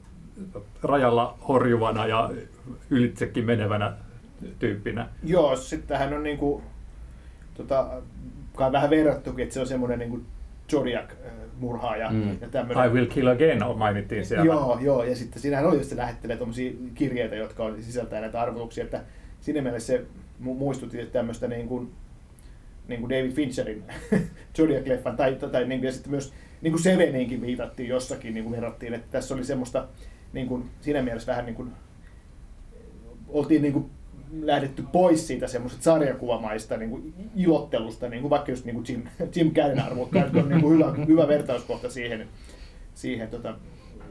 rajalla 0.83 1.39
horjuvana 1.49 2.07
ja 2.07 2.31
ylitsekin 2.91 3.45
menevänä 3.45 3.93
tyyppinä. 4.59 5.09
Joo, 5.25 5.57
sitten 5.57 5.99
hän 5.99 6.15
on 6.15 6.23
niinku, 6.23 6.63
tota, 7.55 8.03
kai 8.55 8.73
vähän 8.73 8.91
verrattukin, 8.91 9.43
että 9.43 9.55
se 9.55 9.61
on 9.61 9.67
semmoinen 9.67 9.99
niinku 9.99 10.21
Zodiac-murhaaja 10.73 12.11
Mm. 12.11 12.39
ja 12.41 12.49
tämmöinen. 12.49 12.87
I 12.87 12.89
Will 12.95 13.07
Kill 13.07 13.27
Again 13.29 13.59
mainittiin 13.77 14.27
siellä. 14.27 14.45
Joo, 14.45 14.79
joo, 14.81 15.05
ja 15.05 15.17
sitten 15.17 15.43
siinähän 15.43 15.67
oli, 15.67 15.77
että 15.77 15.89
se 15.89 15.97
lähettelee 15.97 16.37
tuommoisia 16.37 16.73
kirjeitä, 16.95 17.35
jotka 17.37 17.65
on, 17.65 17.83
sisältää 17.83 18.21
näitä 18.21 18.41
arvotuksia, 18.41 18.85
että 18.85 19.01
siinä 19.41 19.63
mielessä 19.63 19.87
se 19.87 20.05
mu- 20.43 20.55
muistutti 20.55 21.07
tämmöistä 21.07 21.49
niin 21.49 21.69
kuin, 21.69 21.93
niin 22.89 23.01
kuin 23.01 23.11
David 23.11 23.33
Fincherin 23.33 23.85
Zodiac-leffan, 24.59 25.17
tai, 25.17 25.35
tai, 25.35 25.51
tai 25.51 25.65
niin 25.65 25.81
kuin, 25.81 25.87
ja 25.87 25.93
sitten 25.93 26.11
myös 26.11 26.33
niin 26.63 26.73
kuin 26.73 26.83
Seveniinkin 26.83 27.41
viitattiin 27.43 27.89
jossakin, 27.89 28.35
niin 28.35 28.45
kuin 28.45 28.55
verrattiin, 28.57 28.95
että 28.95 29.07
tässä 29.11 29.35
oli 29.35 29.45
semmoista 29.45 29.89
niin 30.37 30.49
kuin, 30.49 30.71
siinä 30.81 31.03
mielessä 31.03 31.33
vähän 31.33 31.47
niin 31.47 31.55
kuin, 31.55 31.73
oltiin 33.29 33.63
niin 33.63 33.73
kuin 33.73 33.91
lähdetty 34.43 34.85
pois 34.93 35.27
siitä 35.27 35.47
semmoisesta 35.47 35.85
sarjakuvamaista 35.85 36.77
niin 36.77 36.91
kuin 36.91 37.15
ilottelusta, 37.37 38.09
niin 38.09 38.21
kuin 38.21 38.31
vaikka 38.31 38.53
just 38.53 38.65
niin 38.65 38.75
kuin 38.75 38.87
Jim, 38.89 39.03
Jim 39.37 39.51
Carreyn 39.55 39.83
että 40.27 40.39
on 40.39 40.49
niin 40.49 40.61
kuin 40.61 40.75
hyvä, 40.75 40.95
hyvä 41.07 41.29
vertauskohta 41.29 41.91
siihen, 41.91 42.29
siihen 42.95 43.29
tota, 43.29 43.55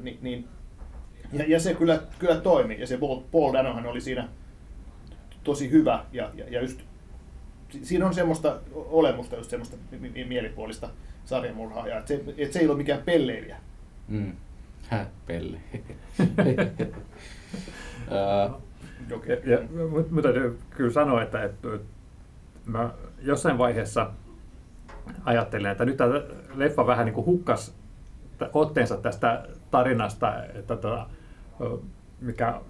niin, 0.01 0.17
niin, 0.21 0.47
ja, 1.33 1.45
ja, 1.47 1.59
se 1.59 1.73
kyllä, 1.73 2.01
kyllä 2.19 2.35
toimi, 2.35 2.79
ja 2.79 2.87
se 2.87 2.97
Paul, 2.97 3.21
Paul 3.31 3.53
Danohan 3.53 3.85
oli 3.85 4.01
siinä 4.01 4.27
tosi 5.43 5.71
hyvä, 5.71 6.05
ja, 6.13 6.31
ja, 6.33 6.45
ja 6.49 6.61
just, 6.61 6.81
si- 7.69 7.85
siinä 7.85 8.05
on 8.05 8.13
semmoista 8.13 8.59
olemusta, 8.73 9.35
just 9.35 9.49
semmoista 9.49 9.77
mi- 9.91 10.09
mi- 10.09 10.25
mielipuolista 10.25 10.89
sarjamurhaajaa, 11.25 11.99
että 11.99 12.07
se, 12.07 12.23
että 12.37 12.53
se 12.53 12.59
ei 12.59 12.67
ole 12.67 12.77
mikään 12.77 13.01
pelleilijä. 13.05 13.57
Mm. 14.07 14.31
Häh, 14.89 15.07
pelle. 15.27 15.59
Öö, 18.11 18.49
Okei. 19.15 19.41
Ja, 19.45 19.51
ja, 19.51 19.87
mutta 19.89 20.13
mut 20.13 20.23
täytyy 20.23 20.59
kyllä 20.69 20.91
sanoa, 20.91 21.21
että, 21.21 21.43
että 21.43 21.67
mä 22.65 22.89
jossain 23.21 23.57
vaiheessa 23.57 24.11
ajattelin, 25.23 25.71
että 25.71 25.85
nyt 25.85 25.97
tämä 25.97 26.21
leffa 26.55 26.87
vähän 26.87 27.05
niin 27.05 27.13
kuin 27.13 27.25
hukkas 27.25 27.75
otteensa 28.53 28.97
tästä 28.97 29.47
tarinasta, 29.71 30.43
että 30.43 30.75
tota, 30.75 31.07
ö, 31.61 31.77
mikä, 32.21 32.61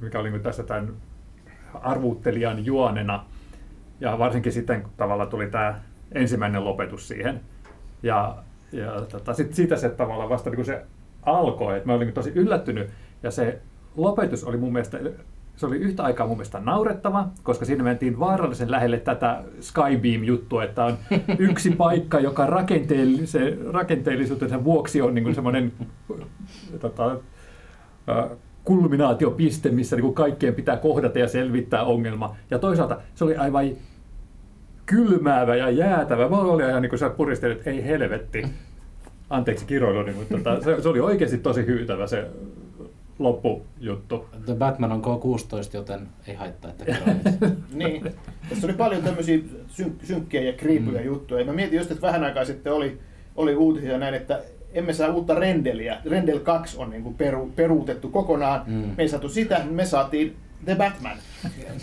mikä 0.00 0.18
oli 0.18 0.30
nyt 0.30 0.42
tässä 0.42 0.62
tämän 0.62 0.92
arvuuttelijan 1.74 2.64
juonena. 2.64 3.24
Ja 4.00 4.18
varsinkin 4.18 4.52
sitten, 4.52 4.82
kun 4.82 4.92
tavallaan 4.96 5.28
tuli 5.28 5.46
tämä 5.46 5.80
ensimmäinen 6.12 6.64
lopetus 6.64 7.08
siihen. 7.08 7.40
Ja, 8.02 8.36
ja 8.72 9.00
tota, 9.00 9.34
sit 9.34 9.54
siitä 9.54 9.76
se 9.76 9.88
tavallaan 9.88 10.28
vasta 10.28 10.50
niin 10.50 10.64
se 10.64 10.86
alkoi, 11.22 11.76
että 11.76 11.86
mä 11.86 11.94
olin 11.94 12.12
tosi 12.12 12.32
yllättynyt. 12.34 12.90
Ja 13.22 13.30
se 13.30 13.58
lopetus 13.96 14.44
oli 14.44 14.56
mun 14.56 14.72
mielestä, 14.72 14.98
se 15.56 15.66
oli 15.66 15.76
yhtä 15.76 16.02
aikaa 16.02 16.26
mun 16.26 16.36
mielestä 16.36 16.60
naurettava, 16.60 17.28
koska 17.42 17.64
siinä 17.64 17.84
mentiin 17.84 18.20
vaarallisen 18.20 18.70
lähelle 18.70 18.98
tätä 18.98 19.42
Skybeam-juttua, 19.60 20.64
että 20.64 20.84
on 20.84 20.98
yksi 21.38 21.70
paikka, 21.70 22.20
joka 22.20 22.46
rakenteellisen, 22.46 23.58
rakenteellisuutensa 23.72 24.64
vuoksi 24.64 25.02
on 25.02 25.14
niin 25.14 25.34
semmoinen 25.34 25.72
tota, 26.80 27.16
kulminaatiopiste, 28.64 29.70
missä 29.70 29.96
niin 29.96 30.14
kaikkien 30.14 30.54
pitää 30.54 30.76
kohdata 30.76 31.18
ja 31.18 31.28
selvittää 31.28 31.84
ongelma. 31.84 32.36
Ja 32.50 32.58
toisaalta 32.58 33.00
se 33.14 33.24
oli 33.24 33.36
aivan 33.36 33.70
kylmäävä 34.86 35.56
ja 35.56 35.70
jäätävä. 35.70 36.28
Mä 36.28 36.38
olin 36.38 36.68
ihan 36.68 36.82
niin 36.82 36.90
kuin 36.90 36.98
sä 36.98 37.10
puristelit, 37.10 37.58
että 37.58 37.70
ei 37.70 37.84
helvetti. 37.84 38.42
Anteeksi 39.30 39.64
kiroiluni, 39.64 40.12
mutta 40.12 40.36
tota, 40.36 40.62
se, 40.64 40.82
se, 40.82 40.88
oli 40.88 41.00
oikeasti 41.00 41.38
tosi 41.38 41.66
hyytävä 41.66 42.06
se 42.06 42.26
loppujuttu. 43.18 44.26
The 44.46 44.54
Batman 44.54 44.92
on 44.92 45.02
K16, 45.04 45.70
joten 45.74 46.08
ei 46.26 46.34
haittaa, 46.34 46.70
että. 46.70 46.96
Niin. 47.74 48.02
Tässä 48.48 48.66
oli 48.66 48.74
paljon 48.74 49.02
tämmöisiä 49.02 49.38
synk- 49.68 50.04
synkkiä 50.06 50.42
ja 50.42 50.52
kriipyjä 50.52 51.00
Mm. 51.00 51.06
juttuja. 51.06 51.44
Mä 51.44 51.52
mietin 51.52 51.76
just, 51.78 51.90
että 51.90 52.06
vähän 52.06 52.24
aikaa 52.24 52.44
sitten 52.44 52.72
oli, 52.72 52.98
oli 53.36 53.54
uutisia 53.54 53.98
näin, 53.98 54.14
että 54.14 54.40
emme 54.72 54.92
saa 54.92 55.08
uutta 55.08 55.34
Rendeliä. 55.34 55.96
Rendel 56.04 56.38
2 56.38 56.78
on 56.78 56.90
niin 56.90 57.02
kuin 57.02 57.14
peru, 57.14 57.52
peruutettu 57.56 58.08
kokonaan. 58.08 58.62
Mm. 58.66 58.72
Me 58.74 58.94
ei 58.98 59.08
saatu 59.08 59.28
sitä, 59.28 59.60
me 59.70 59.84
saatiin 59.84 60.36
The 60.64 60.74
Batman. 60.74 61.16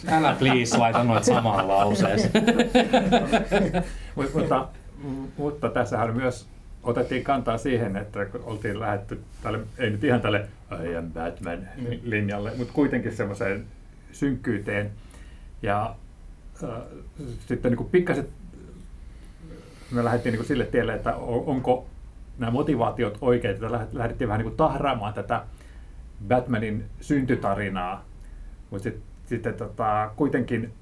Älä 0.07 0.35
please 0.39 0.77
laita 0.77 1.03
noit 1.03 1.23
samaan 1.23 1.67
lauseeseen. 1.67 2.31
Mut, 4.15 4.33
mutta, 4.33 4.67
mutta 5.37 5.69
tässähän 5.69 6.15
myös 6.15 6.47
otettiin 6.87 7.23
kantaa 7.23 7.57
siihen, 7.57 7.97
että 7.97 8.25
oltiin 8.43 8.79
lähetty 8.79 9.21
tälle, 9.43 9.59
ei 9.77 9.89
nyt 9.89 10.03
ihan 10.03 10.21
tälle 10.21 10.47
I 10.89 10.95
am 10.95 11.11
Batman 11.11 11.67
Niin. 11.77 12.01
linjalle, 12.03 12.51
mutta 12.57 12.73
kuitenkin 12.73 13.15
semmoiseen 13.15 13.65
synkkyyteen. 14.11 14.91
Ja 15.61 15.95
äh, 16.63 16.69
sitten 17.47 17.71
niin 17.71 17.77
kuin 17.77 17.89
pikkasen 17.89 18.27
me 19.91 20.03
lähdettiin 20.03 20.33
niin 20.35 20.45
sille 20.45 20.65
tielle, 20.65 20.93
että 20.93 21.15
on- 21.15 21.43
onko 21.45 21.85
nämä 22.37 22.51
motivaatiot 22.51 23.17
oikeita. 23.21 23.71
Lähdettiin 23.93 24.27
vähän 24.27 24.39
niin 24.39 24.49
kuin 24.49 24.57
tahraamaan 24.57 25.13
tätä 25.13 25.43
Batmanin 26.27 26.85
syntytarinaa, 27.01 28.05
mutta 28.69 28.83
sit, 28.83 28.99
sitten 29.25 29.53
tota, 29.53 30.11
kuitenkin 30.15 30.73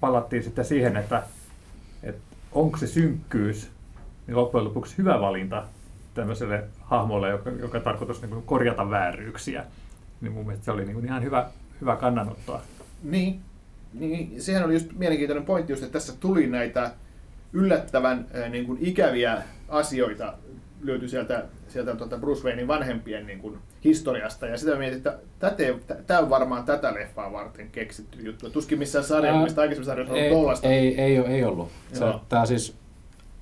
palattiin 0.00 0.42
sitten 0.42 0.64
siihen, 0.64 0.96
että, 0.96 1.22
että 2.02 2.20
onko 2.52 2.76
se 2.78 2.86
synkkyys 2.86 3.70
niin 4.26 4.36
loppujen 4.36 4.64
lopuksi 4.64 4.98
hyvä 4.98 5.20
valinta 5.20 5.64
tämmöiselle 6.14 6.64
hahmolle, 6.80 7.28
joka, 7.28 7.50
joka 7.50 7.80
tarkoitus 7.80 8.22
niin 8.22 8.42
korjata 8.42 8.90
vääryyksiä. 8.90 9.64
Niin 10.20 10.32
mun 10.32 10.46
mielestä 10.46 10.64
se 10.64 10.70
oli 10.70 10.84
niin 10.84 10.94
kuin 10.94 11.04
ihan 11.04 11.22
hyvä, 11.22 11.46
hyvä 11.80 11.96
kannanottoa. 11.96 12.62
Niin. 13.02 13.40
niin. 13.94 14.42
Sehän 14.42 14.64
oli 14.64 14.72
just 14.74 14.92
mielenkiintoinen 14.92 15.44
pointti, 15.46 15.72
just, 15.72 15.82
että 15.82 15.92
tässä 15.92 16.12
tuli 16.20 16.46
näitä 16.46 16.90
yllättävän 17.52 18.26
niin 18.50 18.66
kuin 18.66 18.78
ikäviä 18.80 19.42
asioita 19.68 20.34
löytyi 20.82 21.08
sieltä, 21.08 21.44
sieltä 21.68 21.96
tuota 21.96 22.18
Bruce 22.18 22.44
Waynein 22.44 22.68
vanhempien 22.68 23.26
niin 23.26 23.38
kuin, 23.38 23.58
historiasta. 23.84 24.46
Ja 24.46 24.58
sitä 24.58 24.76
mietin, 24.76 24.96
että 24.96 25.18
tämä 26.06 26.20
on 26.20 26.30
varmaan 26.30 26.64
tätä 26.64 26.94
leffaa 26.94 27.32
varten 27.32 27.70
keksitty 27.70 28.22
juttu. 28.22 28.50
Tuskin 28.50 28.78
missään 28.78 29.04
sarjassa, 29.04 29.42
mistä 29.42 29.60
aikaisemmissa 29.60 29.90
sarjoissa 29.90 30.14
on 30.14 30.20
ei, 30.20 30.30
tollasta. 30.30 30.68
ei, 30.68 31.00
ei, 31.00 31.18
ole- 31.18 31.28
ei 31.28 31.44
ollut. 31.44 31.68
Tää 32.28 32.46
siis, 32.46 32.76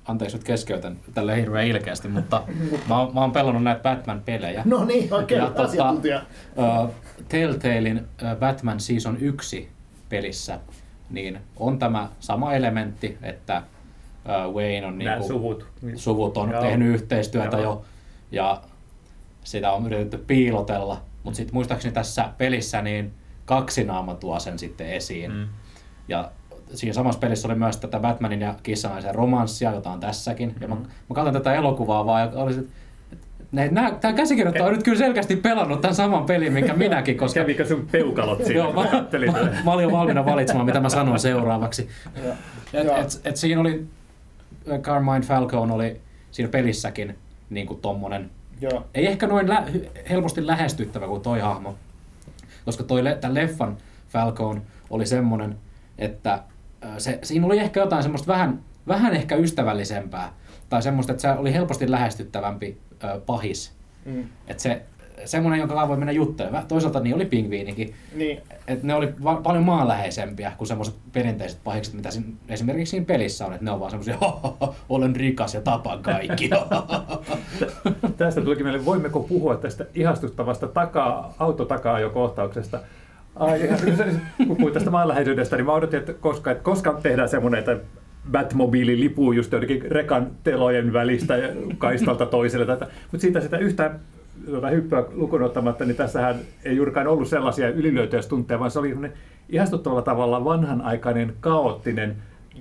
anteeksi 0.07 0.37
nyt 0.37 0.43
keskeytän 0.43 0.97
tälle 1.13 1.35
hirveän 1.35 1.67
ilkeästi, 1.67 2.07
mutta 2.07 2.43
mä, 2.89 2.99
oon- 2.99 3.13
mä 3.13 3.21
oon 3.21 3.31
pelannut 3.31 3.63
näitä 3.63 3.81
Batman-pelejä. 3.81 4.61
No 4.65 4.85
niin, 4.85 5.13
okei, 5.13 5.37
Ja 5.37 5.43
okay, 5.43 5.55
tota, 5.55 5.69
asiantuntija. 5.69 6.21
Ö, 6.87 6.89
Telltalein 7.29 8.07
äh, 8.23 8.37
Batman 8.37 8.79
Season 8.79 9.17
1 9.17 9.69
pelissä, 10.09 10.59
niin 11.09 11.39
on 11.57 11.79
tämä 11.79 12.09
sama 12.19 12.53
elementti, 12.53 13.17
että 13.21 13.55
äh, 13.57 13.63
Wayne 14.53 14.85
on 14.85 14.97
niinku, 14.97 15.27
suvut. 15.27 15.65
suvut 15.95 16.37
on 16.37 16.51
Joo. 16.51 16.61
tehnyt 16.61 16.93
yhteistyötä 16.93 17.57
Joo. 17.57 17.63
jo 17.63 17.85
ja 18.31 18.61
sitä 19.43 19.71
on 19.71 19.85
yritetty 19.85 20.17
piilotella, 20.17 21.01
mutta 21.23 21.37
sitten 21.37 21.53
muistaakseni 21.55 21.93
tässä 21.93 22.29
pelissä 22.37 22.81
niin 22.81 23.13
kaksi 23.45 23.83
naama 23.83 24.15
tuo 24.15 24.39
sen 24.39 24.59
sitten 24.59 24.87
esiin. 24.89 25.31
Mm. 25.31 25.47
Ja 26.07 26.31
siinä 26.73 26.93
samassa 26.93 27.19
pelissä 27.19 27.47
oli 27.47 27.55
myös 27.55 27.77
tätä 27.77 27.99
Batmanin 27.99 28.41
ja 28.41 28.55
kissanaisen 28.63 29.15
romanssia, 29.15 29.71
jota 29.71 29.89
on 29.89 29.99
tässäkin. 29.99 30.55
Ja 30.61 30.67
mä, 30.67 30.75
Mm-hmm. 30.75 30.89
mä 31.09 31.15
katson 31.15 31.33
tätä 31.33 31.53
elokuvaa 31.53 32.05
vaan 32.05 32.21
ja 32.21 32.31
olisin, 32.41 32.69
Tämä 34.01 34.13
käsikirjoittaja 34.13 34.65
on 34.65 34.73
nyt 34.73 34.83
kyllä 34.83 34.97
selkeästi 34.97 35.35
pelannut 35.35 35.81
tämän 35.81 35.95
saman 35.95 36.25
pelin, 36.25 36.53
minkä 36.53 36.73
minäkin, 36.85 37.17
koska 37.17 37.39
Kävikö 37.39 37.65
sun 37.65 37.87
peukalot 37.91 38.37
siinä? 38.45 38.53
Joo, 38.53 38.73
mä, 38.73 38.81
mä, 39.31 39.49
mä 39.65 39.71
olin 39.71 39.83
jo 39.83 39.91
valmiina 39.91 40.25
valitsemaan, 40.25 40.65
mitä 40.65 40.79
mä 40.79 40.89
sanon 40.89 41.19
seuraavaksi. 41.19 41.89
Et, 42.73 42.87
et, 42.87 43.21
et 43.23 43.35
siinä 43.37 43.61
oli, 43.61 43.85
Carmine 44.81 45.21
Falcone 45.21 45.73
oli 45.73 46.01
siinä 46.31 46.49
pelissäkin 46.49 47.15
niin 47.49 47.67
kuin 47.67 47.79
tommonen, 47.81 48.29
Joo. 48.61 48.85
ei 48.93 49.07
ehkä 49.07 49.27
noin 49.27 49.49
lä- 49.49 49.63
helposti 50.09 50.47
lähestyttävä 50.47 51.07
kuin 51.07 51.21
toi 51.21 51.39
hahmo, 51.39 51.75
koska 52.65 52.83
toi 52.83 53.03
le- 53.03 53.15
tämän 53.21 53.33
leffan 53.35 53.77
Falcone 54.09 54.61
oli 54.89 55.05
semmonen, 55.05 55.55
että 55.97 56.39
se, 56.97 57.19
siinä 57.23 57.45
oli 57.45 57.59
ehkä 57.59 57.79
jotain 57.79 58.03
semmoista 58.03 58.27
vähän, 58.27 58.59
vähän 58.87 59.13
ehkä 59.13 59.35
ystävällisempää, 59.35 60.33
tai 60.69 60.81
semmoista, 60.81 61.11
että 61.11 61.21
se 61.21 61.31
oli 61.31 61.53
helposti 61.53 61.91
lähestyttävämpi 61.91 62.77
äh, 63.03 63.11
pahis. 63.25 63.73
Mm. 64.05 64.23
Että 64.47 64.63
se, 64.63 64.81
semmoinen, 65.25 65.59
jonka 65.59 65.75
kanssa 65.75 65.87
voi 65.87 65.97
mennä 65.97 66.11
juttelemaan. 66.11 66.67
Toisaalta 66.67 66.99
niin 66.99 67.15
oli 67.15 67.25
pingviinikin. 67.25 67.93
Niin, 68.15 68.41
Et 68.67 68.83
ne 68.83 68.95
oli 68.95 69.13
va- 69.23 69.41
paljon 69.43 69.63
maanläheisempiä 69.63 70.51
kuin 70.57 70.67
semmoiset 70.67 70.95
perinteiset 71.13 71.59
pahikset, 71.63 71.93
mitä 71.93 72.11
siinä, 72.11 72.27
esimerkiksi 72.49 72.91
siinä 72.91 73.05
pelissä 73.05 73.45
on. 73.45 73.53
Että 73.53 73.65
ne 73.65 73.71
on 73.71 73.79
vaan 73.79 73.91
semmoisia, 73.91 74.17
olen 74.89 75.15
rikas 75.15 75.53
ja 75.53 75.61
tapan 75.61 76.03
kaikki. 76.03 76.49
Tästä 78.17 78.41
tulikin 78.41 78.65
meille, 78.65 78.85
voimmeko 78.85 79.19
puhua 79.19 79.55
tästä 79.55 79.85
ihastuttavasta 79.95 80.67
takaa, 80.67 81.33
autotakaa-ajokohtauksesta? 81.39 82.79
Ai, 83.35 83.59
kun 84.47 84.57
puhuit 84.57 84.73
tästä 84.73 84.91
maanläheisyydestä, 84.91 85.55
niin 85.55 85.65
mä 85.65 85.73
odotin, 85.73 85.99
että 85.99 86.13
koska, 86.13 86.51
että 86.51 86.63
koska 86.63 86.99
tehdään 87.03 87.29
semmoinen, 87.29 87.59
että 87.59 87.77
Batmobiili 88.31 88.99
lipuu 88.99 89.31
just 89.31 89.51
jotenkin 89.51 89.91
rekan 89.91 90.31
telojen 90.43 90.93
välistä 90.93 91.37
ja 91.37 91.49
kaistalta 91.77 92.25
toiselle. 92.25 92.65
Tätä. 92.65 92.87
Mutta 93.11 93.21
siitä 93.21 93.41
sitä 93.41 93.57
yhtä 93.57 93.91
tuota, 94.45 94.69
hyppyä 94.69 95.05
lukuun 95.13 95.41
ottamatta, 95.43 95.85
niin 95.85 95.97
tässähän 95.97 96.35
ei 96.65 96.75
juurikaan 96.75 97.07
ollut 97.07 97.27
sellaisia 97.27 97.69
ylilyötyjä 97.69 98.21
stuntteja, 98.21 98.59
vaan 98.59 98.71
se 98.71 98.79
oli 98.79 98.97
ihastuttavalla 99.49 100.01
tavalla 100.01 100.45
vanhanaikainen, 100.45 101.33
kaoottinen 101.39 102.15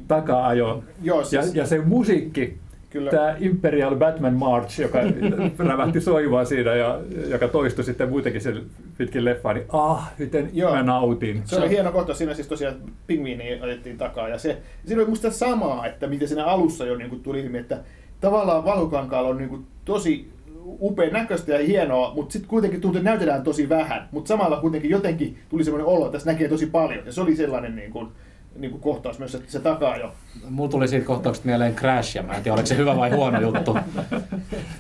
taka-ajo. 0.09 0.85
Joo, 1.03 1.19
ja, 1.19 1.25
siis- 1.25 1.55
ja 1.55 1.67
se 1.67 1.79
musiikki, 1.81 2.59
Kyllä. 2.95 3.11
tämä 3.11 3.37
Imperial 3.41 3.97
Batman 3.97 4.35
March, 4.35 4.81
joka 4.81 4.99
rävähti 5.69 6.01
soimaan 6.01 6.47
siinä 6.47 6.75
ja 6.75 7.01
joka 7.29 7.49
toistui 7.49 7.85
sitten 7.85 8.09
muutenkin 8.09 8.41
sen 8.41 8.63
pitkin 8.99 9.25
leffaa, 9.25 9.53
niin 9.53 9.67
ah, 9.73 10.13
miten 10.19 10.51
Joo. 10.53 10.75
mä 10.75 10.83
nautin. 10.83 11.43
Se 11.45 11.57
oli 11.57 11.69
hieno 11.69 11.93
kohta, 11.93 12.15
siinä 12.15 12.35
siis 12.35 12.49
tosiaan 12.49 12.75
pingviini 13.07 13.61
otettiin 13.63 13.99
takaa 13.99 14.29
ja 14.29 14.39
se, 14.39 14.59
siinä 14.87 15.03
oli 15.03 15.11
musta 15.11 15.31
samaa, 15.31 15.87
että 15.87 16.07
miten 16.07 16.29
siinä 16.29 16.45
alussa 16.45 16.87
jo 16.87 16.97
niin 16.97 17.11
kuin 17.11 17.23
tuli 17.23 17.41
ilmi, 17.41 17.59
että 17.59 17.79
tavallaan 18.21 18.65
Valkokankaalla 18.65 19.29
on 19.29 19.39
niin 19.39 19.49
kuin 19.49 19.67
tosi 19.85 20.33
upea 20.81 21.11
näköistä 21.11 21.53
ja 21.53 21.67
hienoa, 21.67 22.15
mutta 22.15 22.33
sitten 22.33 22.49
kuitenkin 22.49 22.81
tuntuu, 22.81 22.99
että 22.99 23.11
näytetään 23.11 23.43
tosi 23.43 23.69
vähän, 23.69 24.09
mutta 24.13 24.29
samalla 24.29 24.61
kuitenkin 24.61 24.91
jotenkin 24.91 25.39
tuli 25.49 25.65
semmoinen 25.65 25.87
olo, 25.87 26.07
että 26.07 26.13
tässä 26.13 26.33
näkee 26.33 26.49
tosi 26.49 26.67
paljon 26.67 27.07
ja 27.07 27.13
se 27.13 27.21
oli 27.21 27.37
sellainen 27.37 27.77
niin 27.77 27.91
kuin, 27.91 28.09
niin 28.57 28.71
kuin 28.71 28.81
kohtaus 28.81 29.19
myös, 29.19 29.35
että 29.35 29.53
se 29.53 29.61
takaa 29.61 29.97
jo. 29.97 30.13
Mulla 30.51 30.71
tuli 30.71 30.89
siitä 30.89 31.07
kohtauksesta 31.07 31.47
mieleen 31.47 31.75
Crash, 31.75 32.17
ja 32.17 32.23
mä 32.23 32.33
en 32.33 32.43
tiedä, 32.43 32.55
oliko 32.55 32.67
se 32.67 32.77
hyvä 32.77 32.97
vai 32.97 33.11
huono 33.11 33.41
juttu. 33.41 33.79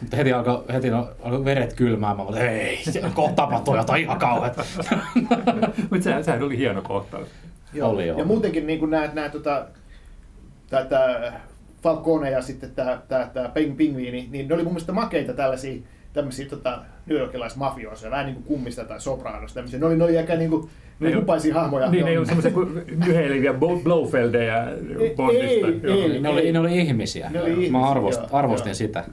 Mutta 0.00 0.16
heti 0.16 0.32
alkoi, 0.32 0.64
heti 0.72 0.90
no, 0.90 1.08
alkoi 1.22 1.44
veret 1.44 1.72
kylmäämään, 1.72 2.26
mutta 2.26 2.40
ei, 2.40 2.84
kohta 3.14 3.34
tapahtuu 3.36 3.76
jotain 3.76 4.02
ihan 4.02 4.18
kauheata. 4.18 4.64
Mutta 5.90 6.04
sehän, 6.04 6.24
sehän 6.24 6.42
oli 6.42 6.58
hieno 6.58 6.82
kohtaus. 6.82 7.28
Oli 7.82 8.06
joo. 8.06 8.18
Ja 8.18 8.24
muutenkin 8.24 8.66
niin 8.66 8.78
kuin 8.78 8.90
nämä, 8.90 9.10
nämä 9.14 9.28
tota, 9.28 9.66
tää 10.70 11.40
Falcone 11.82 12.30
ja 12.30 12.42
sitten 12.42 12.70
tämä, 12.70 13.02
tämä, 13.08 13.30
tämä 13.34 13.48
ping, 13.48 13.76
pingviini, 13.76 14.28
niin 14.30 14.48
ne 14.48 14.54
oli 14.54 14.62
mun 14.62 14.72
mielestä 14.72 14.92
makeita 14.92 15.32
tällaisia 15.32 15.82
tämmöisiä 16.14 16.48
tota, 16.48 16.82
newyorkilaismafioisia, 17.06 18.10
vähän 18.10 18.26
niin 18.26 18.34
kuin 18.34 18.44
kummista 18.44 18.84
tai 18.84 19.00
sopraanosta, 19.00 19.54
tämmöisiä. 19.54 19.80
Ne 19.80 19.86
oli, 19.86 19.96
ne 19.96 20.04
oli 20.04 20.18
aika 20.18 20.34
niin 20.34 20.50
kuin, 20.50 20.70
ne 21.00 21.14
hupaisia 21.14 21.54
hahmoja. 21.54 21.90
Niin, 21.90 22.00
Joo. 22.00 22.08
ei 22.08 22.16
ollut 22.16 22.28
semmoisia 22.28 22.52
myheileviä 23.06 23.54
Blofeldeja 23.82 24.66
Bondista. 25.16 25.66
ei, 25.66 25.80
Joo. 25.82 25.96
ei. 25.96 26.20
Ne 26.20 26.28
oli, 26.28 26.52
ne 26.52 26.58
oli 26.58 26.78
ihmisiä. 26.78 27.30
Ne 27.30 27.42
oli 27.42 27.50
Mä 27.50 27.56
ihmisiä, 27.56 27.88
arvost, 27.88 28.20
joo, 28.20 28.28
arvostin 28.32 28.70
joo. 28.70 28.74
sitä 28.74 29.04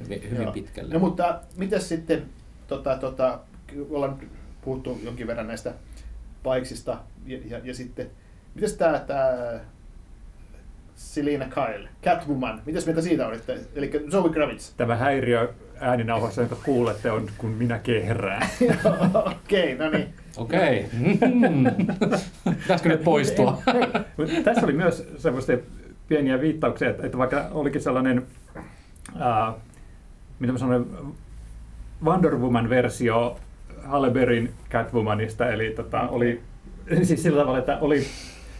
hyvin, 0.00 0.22
hyvin 0.30 0.42
Joo. 0.42 0.52
pitkälle. 0.52 0.94
No 0.94 1.00
mutta 1.00 1.40
mitäs 1.56 1.88
sitten, 1.88 2.22
tota, 2.68 2.96
tota, 2.96 3.38
ollaan 3.90 4.18
puhuttu 4.62 5.00
jonkin 5.04 5.26
verran 5.26 5.46
näistä 5.46 5.72
paiksista 6.42 6.98
ja, 7.26 7.38
ja, 7.50 7.60
ja 7.64 7.74
sitten, 7.74 8.06
mitäs 8.54 8.72
tämä, 8.72 8.98
tämä 8.98 9.32
Selina 10.94 11.44
Kyle, 11.44 11.88
Catwoman, 12.02 12.62
mitäs 12.66 12.86
mieltä 12.86 13.02
siitä 13.02 13.26
olitte? 13.26 13.58
Eli 13.74 13.90
Zoe 14.10 14.30
Kravitz. 14.30 14.72
Tämä 14.76 14.96
häiriö 14.96 15.54
ääninauhassa, 15.80 16.40
jonka 16.40 16.56
kuulette, 16.64 17.10
on 17.10 17.28
kun 17.38 17.50
minä 17.50 17.78
kehrään. 17.78 18.48
Okei, 19.36 19.74
no 19.74 19.90
niin. 19.90 20.08
Okei. 20.36 20.86
Mm. 20.92 21.66
Pitäisikö 22.62 22.88
nyt 22.88 23.04
poistua? 23.04 23.62
Tässä 24.44 24.66
oli 24.66 24.72
myös 24.72 25.08
semmoisia 25.18 25.58
pieniä 26.08 26.40
viittauksia, 26.40 26.90
että, 26.90 27.18
vaikka 27.18 27.48
olikin 27.50 27.80
sellainen, 27.80 28.26
mitä 30.38 30.52
mä 30.52 30.58
sanoin, 30.58 30.86
Wonder 32.04 32.36
Woman-versio 32.36 33.36
Halle 33.84 34.10
Berryn 34.10 34.50
Catwomanista, 34.70 35.50
eli 35.50 35.70
tota, 35.70 36.00
oli 36.00 36.40
siis 37.02 37.22
sillä 37.22 37.40
tavalla, 37.40 37.58
että 37.58 37.78
oli 37.80 38.06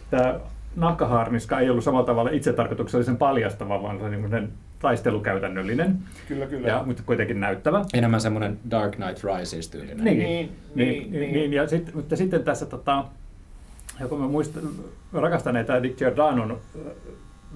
tämä 0.09 0.39
nahkaharniska 0.75 1.59
ei 1.59 1.69
ollut 1.69 1.83
samalla 1.83 2.05
tavalla 2.05 2.29
itse 2.31 2.53
tarkoituksellisen 2.53 3.17
paljastava, 3.17 3.83
vaan 3.83 3.97
se 3.97 4.03
oli 4.03 4.17
niin 4.17 4.53
taistelukäytännöllinen, 4.79 5.97
Kyllä, 6.27 6.45
kyllä. 6.45 6.67
ja, 6.67 6.83
mutta 6.85 7.03
kuitenkin 7.05 7.39
näyttävä. 7.39 7.85
Enemmän 7.93 8.21
semmoinen 8.21 8.59
Dark 8.71 8.95
Knight 8.95 9.23
Rises 9.23 9.69
tyylinen. 9.69 10.05
Niin, 10.05 10.17
Niin, 10.17 10.27
niin, 10.27 10.51
niin, 10.75 11.11
niin, 11.11 11.21
niin. 11.21 11.33
niin, 11.33 11.53
ja 11.53 11.67
sit, 11.67 11.95
mutta 11.95 12.15
sitten 12.15 12.43
tässä, 12.43 12.65
tota, 12.65 13.05
ja 13.99 14.07
kun 14.07 14.21
mä 14.21 14.27
muistan, 14.27 14.63
mä 15.11 15.19
rakastan 15.19 15.53
näitä 15.53 15.83
Dick 15.83 15.97
Giordanon 15.97 16.51
äh, 16.51 16.91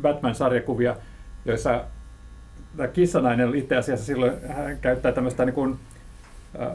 Batman-sarjakuvia, 0.01 0.95
joissa 1.45 1.84
tämä 2.78 2.88
kissanainen 2.88 3.56
itse 3.56 3.75
asiassa 3.75 4.06
silloin, 4.06 4.32
hän 4.47 4.78
käyttää 4.78 5.12
tämmöistä 5.12 5.45
niin 5.45 5.54
kuin, 5.54 5.75
äh, 6.62 6.71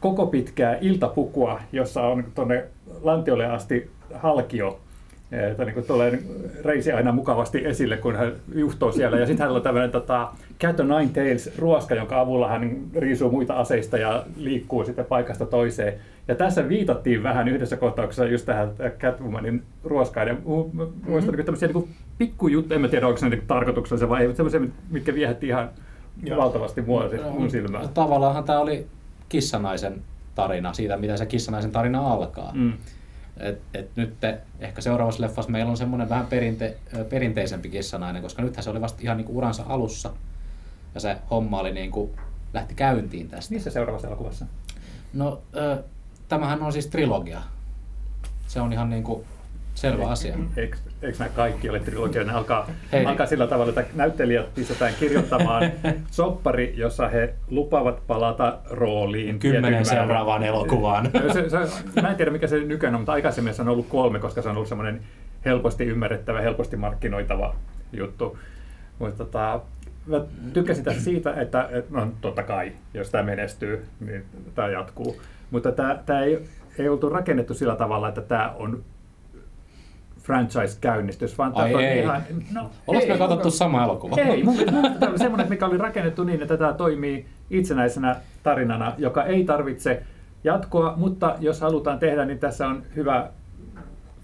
koko 0.00 0.26
pitkää 0.26 0.78
iltapukua, 0.80 1.60
jossa 1.72 2.02
on 2.02 2.24
tuonne 2.34 2.64
lantiolle 3.02 3.46
asti 3.46 3.90
halkio, 4.14 4.80
että 5.32 5.64
niin 5.64 5.84
tulee 5.86 6.18
reisi 6.64 6.92
aina 6.92 7.12
mukavasti 7.12 7.66
esille, 7.66 7.96
kun 7.96 8.16
hän 8.16 8.32
juhtoo 8.54 8.92
siellä. 8.92 9.18
Ja 9.18 9.26
sitten 9.26 9.44
hänellä 9.44 9.56
on 9.56 9.62
tämmöinen 9.62 9.90
tota, 9.90 10.28
Cat 10.60 10.76
Nine 10.78 11.10
Tails 11.14 11.50
ruoska, 11.58 11.94
jonka 11.94 12.20
avulla 12.20 12.48
hän 12.48 12.76
riisuu 12.94 13.30
muita 13.30 13.54
aseista 13.54 13.98
ja 13.98 14.24
liikkuu 14.36 14.84
sitten 14.84 15.04
paikasta 15.04 15.46
toiseen. 15.46 15.94
Ja 16.28 16.34
tässä 16.34 16.68
viitattiin 16.68 17.22
vähän 17.22 17.48
yhdessä 17.48 17.76
kohtauksessa 17.76 18.24
just 18.24 18.46
tähän 18.46 18.70
Catwomanin 18.98 19.62
ruoskaan. 19.84 20.28
Ja 20.28 20.34
mu- 20.34 20.70
mu- 20.76 20.88
muistan 21.08 21.34
mm-hmm. 21.34 21.44
tämmöisiä 21.44 21.68
niin 21.68 21.88
pikkujuttuja, 22.18 22.74
en 22.74 22.80
mä 22.80 22.88
tiedä 22.88 23.06
onko 23.06 23.20
ne 23.22 23.28
niin 23.28 23.42
tarkoituksellisia 23.46 24.08
vai 24.08 24.20
ei, 24.20 24.26
mutta 24.26 24.36
semmoisia, 24.36 24.60
mitkä 24.90 25.14
viehätti 25.14 25.46
ihan 25.46 25.70
Joo. 26.22 26.38
valtavasti 26.38 26.82
mua, 26.82 27.08
siis 27.08 27.22
mun 27.38 27.50
silmään. 27.50 27.88
Tavallaanhan 27.88 28.44
tämä 28.44 28.60
oli 28.60 28.86
kissanaisen 29.28 30.02
tarina, 30.34 30.72
siitä 30.72 30.96
miten 30.96 31.18
se 31.18 31.26
kissanaisen 31.26 31.72
tarina 31.72 32.12
alkaa. 32.12 32.52
Mm. 32.54 32.72
Et, 33.36 33.60
et 33.74 33.90
nyt 33.96 34.20
te, 34.20 34.40
ehkä 34.60 34.80
seuraavassa 34.80 35.22
leffassa 35.22 35.50
meillä 35.50 35.70
on 35.70 35.76
semmoinen 35.76 36.08
vähän 36.08 36.26
perinte, 36.26 36.76
perinteisempi 37.08 37.68
kissanainen, 37.68 38.22
koska 38.22 38.42
nythän 38.42 38.64
se 38.64 38.70
oli 38.70 38.80
vasta 38.80 38.98
ihan 39.02 39.16
niinku 39.16 39.38
uransa 39.38 39.64
alussa. 39.68 40.12
Ja 40.94 41.00
se 41.00 41.16
homma 41.30 41.60
oli 41.60 41.72
niinku, 41.72 42.14
lähti 42.54 42.74
käyntiin 42.74 43.28
tästä. 43.28 43.54
Missä 43.54 43.70
seuraavassa 43.70 44.08
elokuvassa? 44.08 44.46
No, 45.12 45.42
ö, 45.56 45.82
tämähän 46.28 46.62
on 46.62 46.72
siis 46.72 46.86
trilogia. 46.86 47.42
Se 48.46 48.60
on 48.60 48.72
ihan 48.72 48.90
niinku 48.90 49.24
selvä 49.74 50.08
asia. 50.08 50.36
Eikö, 50.56 50.76
eikö 51.02 51.18
nämä 51.18 51.28
kaikki 51.28 51.70
ole 51.70 51.80
trilogioita? 51.80 52.30
Ne 52.32 52.38
alkaa, 52.38 52.70
Hei. 52.92 53.06
alkaa 53.06 53.26
sillä 53.26 53.46
tavalla, 53.46 53.68
että 53.68 53.84
näyttelijät 53.94 54.54
pistetään 54.54 54.94
kirjoittamaan 55.00 55.72
soppari, 56.10 56.74
jossa 56.76 57.08
he 57.08 57.34
lupavat 57.50 58.06
palata 58.06 58.58
rooliin. 58.70 59.38
Kymmenen 59.38 59.86
seuraavaan 59.86 60.42
elokuvaan. 60.42 61.10
Se, 61.32 61.50
se, 61.50 62.00
mä 62.02 62.10
en 62.10 62.16
tiedä 62.16 62.30
mikä 62.30 62.46
se 62.46 62.58
nykyään 62.58 62.94
on, 62.94 63.00
mutta 63.00 63.12
aikaisemmin 63.12 63.54
se 63.54 63.62
on 63.62 63.68
ollut 63.68 63.88
kolme, 63.88 64.18
koska 64.18 64.42
se 64.42 64.48
on 64.48 64.56
ollut 64.56 64.68
semmoinen 64.68 65.00
helposti 65.44 65.84
ymmärrettävä, 65.84 66.40
helposti 66.40 66.76
markkinoitava 66.76 67.54
juttu. 67.92 68.38
Mutta 68.98 69.24
tota, 69.24 69.60
mä 70.06 70.20
tykkäsin 70.52 70.84
tässä 70.84 71.04
siitä, 71.04 71.34
että, 71.34 71.68
että 71.72 71.94
no 71.94 72.12
totta 72.20 72.42
kai, 72.42 72.72
jos 72.94 73.10
tämä 73.10 73.24
menestyy, 73.24 73.84
niin 74.00 74.24
tämä 74.54 74.68
jatkuu. 74.68 75.20
Mutta 75.50 75.72
tämä, 75.72 75.98
tämä 76.06 76.20
ei, 76.20 76.44
ei 76.78 76.88
oltu 76.88 77.08
rakennettu 77.08 77.54
sillä 77.54 77.76
tavalla, 77.76 78.08
että 78.08 78.20
tämä 78.20 78.54
on 78.58 78.84
franchise-käynnistys, 80.22 81.38
vaan 81.38 81.52
Ai 81.54 81.70
tämä 81.72 81.78
on 81.78 81.84
ihan... 81.84 82.22
No, 82.52 82.70
ei, 82.92 83.08
me 83.08 83.18
katsottu 83.18 83.50
sama 83.50 83.84
elokuva? 83.84 84.16
Ei, 84.16 84.42
mun 84.42 84.56
mun 84.72 84.82
tämä 85.00 85.10
oli 85.10 85.18
semmoinen, 85.18 85.48
mikä 85.48 85.66
oli 85.66 85.78
rakennettu 85.78 86.24
niin, 86.24 86.42
että 86.42 86.56
tämä 86.56 86.72
toimii 86.72 87.26
itsenäisenä 87.50 88.16
tarinana, 88.42 88.92
joka 88.98 89.24
ei 89.24 89.44
tarvitse 89.44 90.02
jatkoa, 90.44 90.94
mutta 90.96 91.36
jos 91.40 91.60
halutaan 91.60 91.98
tehdä, 91.98 92.24
niin 92.24 92.38
tässä 92.38 92.68
on 92.68 92.82
hyvä 92.96 93.30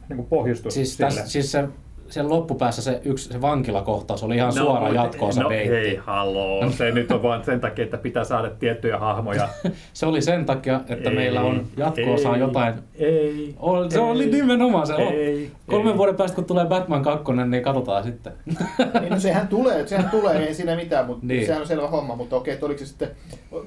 niin 0.08 0.16
kuin 0.16 0.26
pohjustus 0.28 0.74
Siis, 0.74 0.96
sille. 0.96 1.10
täs, 1.10 1.32
siis 1.32 1.52
se, 1.52 1.68
sen 2.08 2.30
loppupäässä 2.30 2.82
se, 2.82 3.00
yksi, 3.04 3.28
se 3.32 3.40
vankilakohtaus 3.40 4.22
oli 4.22 4.36
ihan 4.36 4.52
suora 4.52 4.88
jatkoa 4.88 5.32
se 5.32 5.42
no, 5.42 5.48
beitti. 5.48 5.70
hei, 5.70 5.96
haloo. 5.96 6.70
Se 6.70 6.90
nyt 6.90 7.10
on 7.10 7.22
vaan 7.22 7.44
sen 7.44 7.60
takia, 7.60 7.84
että 7.84 7.96
pitää 7.98 8.24
saada 8.24 8.50
tiettyjä 8.50 8.98
hahmoja. 8.98 9.48
Se 9.92 10.06
oli 10.06 10.22
sen 10.22 10.44
takia, 10.44 10.80
että 10.88 11.10
Ei, 11.10 11.16
meillä 11.16 11.40
on 11.40 11.66
jatko-osaan 11.76 12.34
ei, 12.34 12.40
jotain. 12.40 12.74
Ei. 12.94 13.54
Ol- 13.58 13.90
se 13.90 13.98
ei, 13.98 14.04
oli 14.04 14.26
nimenomaan 14.26 14.86
se. 14.86 14.94
on. 14.94 15.00
Ei, 15.12 15.50
Kolmen 15.66 15.92
ei. 15.92 15.98
vuoden 15.98 16.16
päästä, 16.16 16.34
kun 16.34 16.44
tulee 16.44 16.66
Batman 16.66 17.02
2, 17.02 17.24
niin 17.32 17.62
katsotaan 17.62 18.04
sitten. 18.04 18.32
Niin, 19.00 19.10
no 19.12 19.20
sehän 19.20 19.48
tulee, 19.48 19.86
sehän 19.86 20.10
tulee, 20.10 20.46
ei 20.46 20.54
siinä 20.54 20.76
mitään, 20.76 21.06
mutta 21.06 21.26
Niin. 21.26 21.46
sehän 21.46 21.60
on 21.62 21.68
selvä 21.68 21.88
homma, 21.88 22.16
mutta 22.16 22.36
okei, 22.36 22.54
että 22.54 22.66
oliko 22.66 22.78
se 22.78 22.86
sitten... 22.86 23.10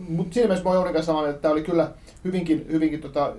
Mutta 0.09 0.33
siinä 0.33 0.47
mielessä 0.47 0.69
mä 0.69 0.83
kanssa 0.83 1.03
samaa 1.03 1.21
mieltä, 1.21 1.35
että 1.35 1.41
tämä 1.41 1.51
oli 1.51 1.61
kyllä 1.61 1.91
hyvinkin, 2.23 2.65
hyvinkin 2.71 3.01
tota, 3.01 3.33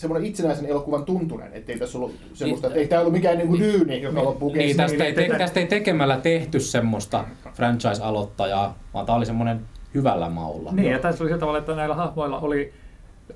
semmoinen 0.00 0.28
itsenäisen 0.28 0.66
elokuvan 0.66 1.04
tuntunen, 1.04 1.52
ettei 1.52 1.78
tässä 1.78 1.98
ollut 1.98 2.14
semmoista, 2.34 2.66
että 2.66 2.78
ei 2.78 2.88
tämä 2.88 3.00
ollut 3.00 3.12
mikään 3.12 3.38
niinku 3.38 3.58
dyyni, 3.58 4.02
joka 4.02 4.24
loppuu 4.24 4.52
Niin, 4.52 4.76
tästä, 4.76 5.04
ei, 5.04 5.12
te, 5.14 5.28
tästä 5.38 5.60
ei 5.60 5.66
tekemällä 5.66 6.16
tehty 6.16 6.60
semmoista 6.60 7.24
franchise-aloittajaa, 7.54 8.78
vaan 8.94 9.06
tämä 9.06 9.16
oli 9.16 9.26
semmoinen 9.26 9.60
hyvällä 9.94 10.28
maulla. 10.28 10.72
Niin, 10.72 10.92
ja 10.92 10.98
tässä 10.98 11.24
oli 11.24 11.28
sillä 11.28 11.40
tavalla, 11.40 11.58
että 11.58 11.74
näillä 11.74 11.94
hahmoilla 11.94 12.38
oli 12.40 12.72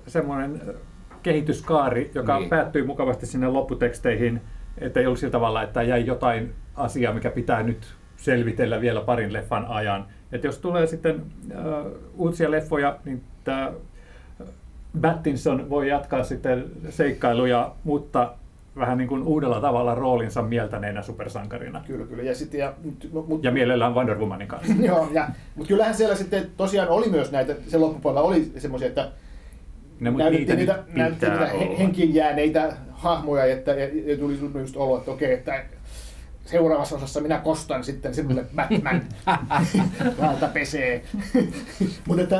semmoinen 0.06 0.62
kehityskaari, 1.22 2.10
joka 2.14 2.32
Niin. 2.34 2.40
niin. 2.40 2.50
päättyi 2.50 2.82
mukavasti 2.82 3.26
sinne 3.26 3.48
lopputeksteihin, 3.48 4.40
että 4.78 5.00
ei 5.00 5.06
ollut 5.06 5.18
sillä 5.18 5.32
tavalla, 5.32 5.62
että 5.62 5.82
jäi 5.82 6.06
jotain 6.06 6.52
asiaa, 6.74 7.14
mikä 7.14 7.30
pitää 7.30 7.62
nyt 7.62 7.94
selvitellä 8.16 8.80
vielä 8.80 9.00
parin 9.00 9.32
leffan 9.32 9.66
ajan. 9.66 10.06
Että 10.32 10.46
jos 10.46 10.58
tulee 10.58 10.86
sitten 10.86 11.22
äh, 11.52 11.62
uusia 12.14 12.50
leffoja, 12.50 12.98
niin 13.04 13.22
tämä 13.44 13.72
Battinson 15.00 15.70
voi 15.70 15.88
jatkaa 15.88 16.24
sitten 16.24 16.64
seikkailuja, 16.90 17.74
mutta 17.84 18.32
vähän 18.76 18.98
niin 18.98 19.08
kuin 19.08 19.22
uudella 19.22 19.60
tavalla 19.60 19.94
roolinsa 19.94 20.42
mieltäneenä 20.42 21.02
supersankarina. 21.02 21.84
Kyllä, 21.86 22.06
kyllä. 22.06 22.22
Ja, 22.22 22.34
sitten, 22.34 22.60
ja, 22.60 22.72
mut, 22.84 23.26
mut, 23.28 23.44
Ja 23.44 23.50
mielellään 23.50 23.94
Wonder 23.94 24.18
Womanin 24.18 24.48
kanssa. 24.48 24.72
Joo, 24.86 25.08
ja, 25.12 25.28
mutta 25.54 25.68
kyllähän 25.68 25.94
siellä 25.94 26.14
sitten 26.14 26.46
tosiaan 26.56 26.88
oli 26.88 27.08
myös 27.08 27.32
näitä, 27.32 27.54
sen 27.68 27.80
loppupuolella 27.80 28.28
oli 28.28 28.52
semmoisia, 28.58 28.88
että 28.88 29.10
No, 30.00 30.10
näytettiin 30.10 30.58
niitä, 30.58 30.78
näytettiin 30.94 31.32
niitä 31.32 31.52
olla. 31.52 31.76
henkiin 31.78 32.14
jääneitä 32.14 32.76
hahmoja, 32.92 33.44
että, 33.44 33.70
ja, 33.70 33.88
ja 34.12 34.18
tuli 34.18 34.38
just 34.60 34.76
olo, 34.76 34.98
että 34.98 35.10
okei, 35.10 35.32
että 35.32 35.64
seuraavassa 36.44 36.96
osassa 36.96 37.20
minä 37.20 37.38
kostan 37.38 37.84
sitten 37.84 38.14
sinulle 38.14 38.44
Batman. 38.56 39.02
Valta 40.22 40.46
pesee. 40.46 41.02
mutta 42.08 42.36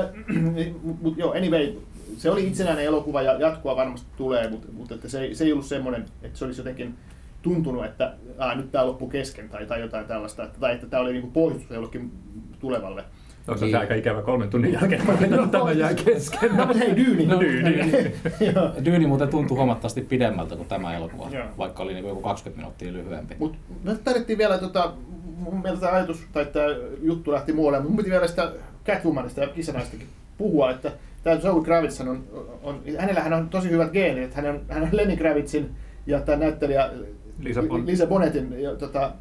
mut 1.03 1.19
joo, 1.19 1.33
anyway, 1.33 1.73
se 2.17 2.31
oli 2.31 2.47
itsenäinen 2.47 2.85
elokuva 2.85 3.23
ja 3.23 3.33
jatkoa 3.33 3.77
varmasti 3.77 4.07
tulee, 4.17 4.51
mutta, 4.51 4.69
mutta 4.73 4.95
että 4.95 5.09
se, 5.09 5.21
ei- 5.21 5.35
se 5.35 5.45
ei 5.45 5.53
ollut 5.53 5.67
semmoinen, 5.67 6.05
että 6.23 6.39
se 6.39 6.45
olisi 6.45 6.61
jotenkin 6.61 6.95
tuntunut, 7.43 7.85
että 7.85 8.15
aa, 8.39 8.55
nyt 8.55 8.73
tämä 8.73 8.87
loppui 8.87 9.09
kesken 9.11 9.49
tai, 9.49 9.67
tai 9.67 9.81
jotain 9.81 10.07
tällaista, 10.07 10.45
että, 10.45 10.61
tai 10.61 10.75
että 10.75 10.87
tämä 10.87 11.01
oli 11.03 11.13
niinku 11.13 11.31
pohjustus 11.31 11.71
jollekin 11.71 12.13
tulevalle. 12.61 13.05
Onko 13.49 13.59
se 13.59 13.65
Niin. 13.67 13.77
aika 13.77 13.95
ikävä 13.95 14.23
kolmen 14.23 14.51
tunnin 14.51 14.73
jälkeen, 14.73 15.01
että 15.11 15.47
tämä 15.59 15.73
jää 15.73 15.95
kesken? 15.95 16.57
No, 16.57 16.67
mutta 16.67 16.79
hei, 16.79 16.97
Dyyni. 16.97 17.27
No, 17.27 17.41
Dyyni. 17.41 18.13
Joo. 18.55 18.71
Dyyni 18.85 19.07
muuten 19.07 19.29
tuntui 19.29 19.57
huomattavasti 19.57 20.01
pidemmältä 20.01 20.57
kuin 20.57 20.69
tämä 20.69 20.97
elokuva, 20.97 21.29
Joo. 21.31 21.45
vaikka 21.59 21.83
oli 21.83 21.95
niin 21.95 22.07
joku 22.09 22.21
20 22.23 22.61
minuuttia 22.61 22.93
lyhyempi. 22.93 23.35
Mutta 23.39 23.59
me 23.85 23.95
tarvittiin 24.05 24.39
vielä, 24.39 24.59
tota, 24.59 24.93
mun 25.39 25.63
mielestä 25.63 25.87
tämä 25.87 25.97
ajatus 25.97 26.23
tai 26.33 26.47
tämä 26.47 26.67
juttu 27.03 27.33
lähti 27.33 27.53
muualle, 27.53 27.79
mutta 27.79 27.91
mun 27.91 27.97
piti 27.97 28.11
vielä 28.11 28.27
sitä 28.27 28.53
Catwomanista 28.87 29.41
ja 29.41 29.47
kissanaistakin 29.47 30.07
puhua, 30.39 30.71
että 30.71 30.93
tämä 31.25 31.41
Zoe 31.41 31.65
Kravitz 31.65 32.01
on, 32.01 32.25
on, 32.63 32.83
hänellähän 32.99 33.33
on 33.33 33.49
tosi 33.49 33.71
hyvät 33.71 33.93
geenit, 33.93 34.25
että 34.25 34.43
hän 34.43 34.51
on, 34.51 34.61
hän 34.69 34.83
on 34.83 34.89
Lenny 34.93 35.17
Kravitzin 35.17 35.77
ja 36.07 36.21
tämä 36.21 36.39
näyttelijä 36.39 36.91
Lisa 37.39 37.61
Bon- 37.61 37.87
Lisa 37.87 38.07
Bonnetin 38.07 38.63
ja, 38.63 38.77
tota, 38.77 39.13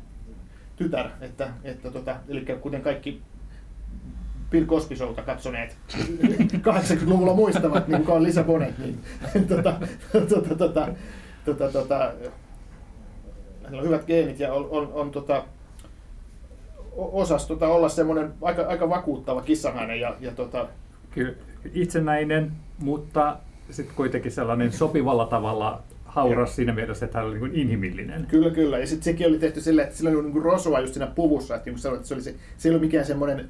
tytär, 0.75 1.09
että, 1.21 1.49
että 1.63 1.91
tota, 1.91 2.15
eli 2.27 2.45
kuten 2.61 2.81
kaikki 2.81 3.21
Bill 4.49 4.65
Cosby 4.65 4.95
Showta 4.95 5.21
katsoneet 5.21 5.77
80-luvulla 6.67 7.33
muistavat, 7.33 7.87
niin 7.87 7.99
kuka 7.99 8.13
on 8.13 8.23
Lisa 8.23 8.43
Bonnet, 8.43 8.77
niin 8.77 8.99
tota, 9.55 9.73
tota, 10.29 10.55
tota, 10.55 10.87
tota, 11.45 11.71
tota, 11.71 12.11
hänellä 13.63 13.81
on 13.81 13.87
hyvät 13.87 14.05
geenit 14.05 14.39
ja 14.39 14.53
on, 14.53 14.67
on, 14.69 14.93
on 14.93 15.11
tota, 15.11 15.43
osas 16.95 17.47
tota, 17.47 17.67
olla 17.67 17.89
semmoinen 17.89 18.33
aika, 18.41 18.61
aika 18.61 18.89
vakuuttava 18.89 19.41
kissanhainen 19.41 19.99
ja, 19.99 20.15
ja 20.19 20.31
tota, 20.31 20.67
Kyllä 21.11 21.33
itsenäinen, 21.73 22.51
mutta 22.79 23.37
sitten 23.69 23.95
kuitenkin 23.95 24.31
sellainen 24.31 24.71
sopivalla 24.71 25.25
tavalla 25.25 25.81
hauras 26.05 26.55
siinä 26.55 26.73
mielessä, 26.73 27.05
että 27.05 27.17
hän 27.17 27.27
oli 27.27 27.39
niin 27.39 27.55
inhimillinen. 27.55 28.25
Kyllä, 28.27 28.49
kyllä. 28.49 28.77
Ja 28.79 28.87
sitten 28.87 29.03
sekin 29.03 29.27
oli 29.27 29.39
tehty 29.39 29.61
silleen, 29.61 29.85
että 29.87 29.97
sillä 29.97 30.11
oli 30.11 30.21
niinku 30.21 30.39
rosua 30.39 30.79
just 30.79 30.93
siinä 30.93 31.07
puvussa, 31.07 31.55
että, 31.55 31.69
niin 31.69 31.79
sanoit, 31.79 31.97
että 31.99 32.07
se, 32.07 32.13
oli 32.13 32.21
se, 32.21 32.35
se 32.57 32.69
ei 32.69 32.71
ollut 32.71 32.81
mikään 32.81 33.05
semmoinen 33.05 33.49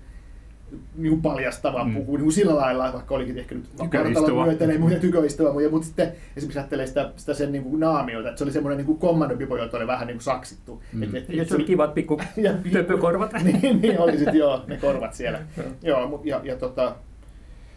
niin 0.95 1.21
paljastava 1.21 1.83
Mm. 1.83 1.93
puku, 1.95 2.17
niin 2.17 2.31
sillä 2.31 2.55
lailla, 2.55 2.93
vaikka 2.93 3.15
olikin 3.15 3.37
ehkä 3.37 3.55
nyt 3.55 3.65
vartalon 3.79 4.45
myöten, 4.47 4.71
ei 4.71 4.77
muuta 4.77 4.95
tyköistuva, 4.95 5.53
mutta, 5.53 5.69
mutta 5.69 5.85
sitten 5.87 6.11
esimerkiksi 6.37 6.59
ajattelee 6.59 6.87
sitä, 6.87 7.11
sitä 7.15 7.33
sen 7.33 7.51
niin 7.51 7.63
kuin 7.63 7.79
naamiota, 7.79 8.29
että 8.29 8.37
se 8.37 8.43
oli 8.43 8.51
semmoinen 8.51 8.85
niin 8.85 8.97
kommandopipo, 8.97 9.57
jota 9.57 9.77
oli 9.77 9.87
vähän 9.87 10.07
niin 10.07 10.15
kuin 10.17 10.23
saksittu. 10.23 10.83
Mm. 10.93 11.03
Et, 11.03 11.15
et, 11.15 11.29
Ja 11.29 11.45
se 11.45 11.55
oli 11.55 11.63
kivat 11.63 11.93
pikku 11.93 12.21
Ja- 12.37 12.53
töpökorvat. 12.71 13.33
niin, 13.61 13.81
niin 13.81 13.99
oli 13.99 14.17
sitten 14.17 14.35
joo, 14.35 14.63
ne 14.67 14.77
korvat 14.77 15.13
siellä. 15.13 15.39
joo, 15.81 16.07
mut, 16.07 16.25
ja, 16.25 16.41
ja 16.43 16.55
tota, 16.55 16.95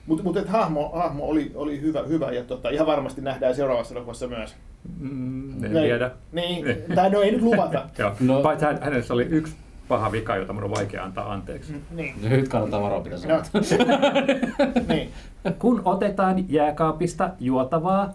mutta 0.07 0.25
mut, 0.25 0.37
et 0.37 0.49
hahmo, 0.49 0.88
hahmo 0.95 1.25
oli, 1.29 1.53
oli 1.55 1.81
hyvä, 1.81 2.03
hyvä 2.03 2.31
ja 2.33 2.45
tota, 2.45 2.69
ihan 2.71 2.87
varmasti 2.87 3.21
nähdään 3.21 3.55
seuraavassa 3.55 3.95
elokuvassa 3.95 4.27
myös. 4.29 4.55
Mm, 5.01 5.64
en 5.64 5.73
Ne- 5.73 5.81
tiedä. 5.81 6.11
Niin, 6.33 6.64
tai 6.95 7.11
no 7.11 7.21
ei 7.21 7.31
nyt 7.33 7.42
luvata. 7.42 7.83
Joo. 7.99 8.12
No- 8.21 8.35
No. 8.37 8.42
Paitsi 8.42 8.64
hän- 8.66 8.79
hänessä 8.83 9.14
oli 9.14 9.23
yksi 9.23 9.55
paha 9.88 10.12
vika, 10.12 10.37
jota 10.37 10.53
minun 10.53 10.71
on 10.71 10.77
vaikea 10.77 11.05
antaa 11.05 11.33
anteeksi. 11.33 11.73
niin. 11.90 12.14
Nyt 12.23 12.49
kannattaa 12.49 12.83
varoa, 12.83 13.03
mitä 13.03 13.16
No. 13.16 13.21
sanot. 13.21 13.45
niin. 14.88 15.11
Kun 15.59 15.83
otetaan 15.85 16.45
jääkaapista 16.53 17.31
juotavaa, 17.40 18.12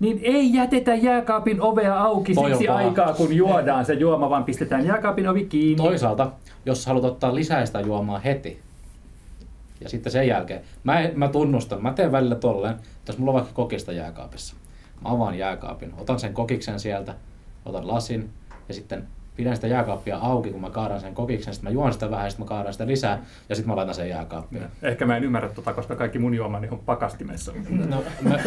niin 0.00 0.20
ei 0.22 0.54
jätetä 0.54 0.94
jääkaapin 0.94 1.60
ovea 1.62 1.98
auki 2.00 2.34
Toi 2.34 2.50
siksi 2.50 2.68
aikaa, 2.68 3.12
kun 3.12 3.36
juodaan 3.36 3.84
se 3.84 3.94
juoma, 3.94 4.30
vaan 4.30 4.44
pistetään 4.44 4.86
jääkaapin 4.86 5.28
ovi 5.28 5.44
kiinni. 5.44 5.84
Toisaalta, 5.84 6.30
jos 6.66 6.86
haluat 6.86 7.04
ottaa 7.04 7.34
lisää 7.34 7.66
sitä 7.66 7.80
juomaa 7.80 8.18
heti, 8.18 8.60
ja 9.82 9.88
sitten 9.88 10.12
sen 10.12 10.28
jälkeen, 10.28 10.60
mä, 10.84 11.00
en- 11.00 11.18
mä 11.18 11.28
tunnustan, 11.28 11.82
mä 11.82 11.92
teen 11.92 12.12
välillä 12.12 12.34
tolleen, 12.34 12.74
että 12.74 13.12
jos 13.12 13.18
mulla 13.18 13.30
on 13.30 13.34
vaikka 13.34 13.52
kokista 13.54 13.92
jääkaapissa, 13.92 14.56
mä 15.00 15.08
avaan 15.10 15.38
jääkaapin, 15.38 15.92
otan 15.98 16.18
sen 16.20 16.34
kokiksen 16.34 16.80
sieltä, 16.80 17.14
otan 17.64 17.88
lasin, 17.88 18.30
ja 18.68 18.74
sitten 18.74 19.08
pidän 19.36 19.56
sitä 19.56 19.66
jääkaappia 19.66 20.18
auki, 20.18 20.50
kun 20.50 20.60
mä 20.60 20.70
kaadan 20.70 21.00
sen 21.00 21.14
kokiksen, 21.14 21.54
sitten 21.54 21.70
mä 21.70 21.74
juon 21.74 21.92
sitä 21.92 22.10
vähän, 22.10 22.30
sitten 22.30 22.46
mä 22.46 22.48
kaadan 22.48 22.72
sitä 22.72 22.86
lisää, 22.86 23.24
ja 23.48 23.54
sitten 23.54 23.70
mä 23.70 23.76
laitan 23.76 23.94
sen 23.94 24.08
jääkaappiin. 24.08 24.62
Ehkä 24.82 25.06
mä 25.06 25.16
en 25.16 25.24
ymmärrä 25.24 25.48
tota, 25.48 25.72
koska 25.72 25.96
kaikki 25.96 26.18
mun 26.18 26.34
juomani 26.34 26.68
on 26.70 26.78
pakastimessa. 26.78 27.52
No, 27.88 28.04
me. 28.22 28.30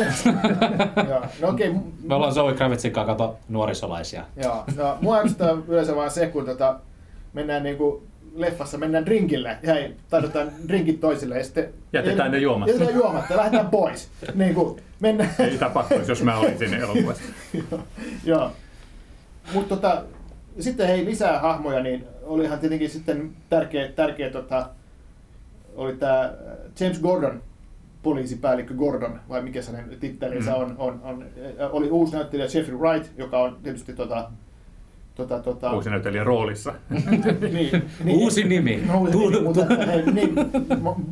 No 1.42 1.50
okei, 1.50 1.70
okay, 1.70 1.82
me 2.04 2.16
ollaan 2.16 2.34
Zoe 2.34 2.54
Kravitzin 2.54 2.92
kanssa 2.92 3.14
kato 3.14 3.38
nuorisolaisia. 3.50 4.24
Joo, 4.44 4.64
no, 4.76 4.98
mua 5.02 5.22
yleensä 5.68 5.96
vaan 5.96 6.12
se, 6.12 6.28
kun 6.28 6.46
tota, 6.46 6.80
mennään 7.34 7.64
niinku 7.64 8.04
leffassa 8.36 8.78
mennään 8.78 9.06
drinkille 9.06 9.58
ja 9.64 9.76
ei, 9.76 9.96
tarjotaan 10.10 10.52
drinkit 10.68 11.00
toisille 11.00 11.38
ja 11.38 11.44
sitten... 11.44 11.70
Jätetään 11.94 12.32
ne 12.32 12.38
juomatta. 12.38 12.72
Jätetään 12.74 12.96
juomatta 12.98 13.34
ja 13.34 13.38
lähdetään 13.38 13.70
pois. 13.70 14.10
Niin 14.36 14.56
kuin, 14.56 14.82
mennään... 15.00 15.30
Ei 15.40 15.58
tapahtuisi, 15.58 16.12
jos 16.12 16.24
mä 16.24 16.38
olisin 16.38 16.74
elokuvassa. 16.74 17.24
Joo, 17.72 17.80
Joo. 18.26 18.52
Mutta 19.54 19.76
tota, 19.76 20.04
sitten 20.60 20.88
hei 20.88 21.06
lisää 21.06 21.40
hahmoja, 21.40 21.84
niin 21.84 22.06
olihan 22.24 22.60
tietenkin 22.60 22.90
sitten 22.90 23.32
tärkeä, 23.50 23.88
tärkeä 23.88 24.30
tota, 24.30 24.70
oli 25.76 25.94
tämä 25.96 26.34
James 26.80 27.00
Gordon, 27.00 27.42
poliisipäällikkö 28.04 28.74
Gordon, 28.74 29.20
vai 29.30 29.42
mikä 29.42 29.62
hänen 29.72 30.00
tittelinsä 30.00 30.52
Mm. 30.52 30.58
on, 30.58 30.76
on, 30.78 31.00
on, 31.04 31.26
oli 31.72 31.90
uusi 31.90 32.14
näyttelijä 32.14 32.48
Jeffrey 32.54 32.78
Wright, 32.78 33.12
joka 33.18 33.40
on 33.40 33.58
tietysti 33.64 33.94
tota, 33.94 34.32
tota, 35.16 35.40
tota, 35.40 35.72
Uusi 35.74 35.90
näyttelijä 35.90 36.24
roolissa. 36.24 36.74
niin, 37.54 37.84
Uusi 38.08 38.44
nimi. 38.44 38.84
No, 38.88 39.00
uusi 39.00 39.18
nimi, 39.18 39.42
mutta 39.42 39.66
hei, 39.86 40.12
niin, 40.12 40.36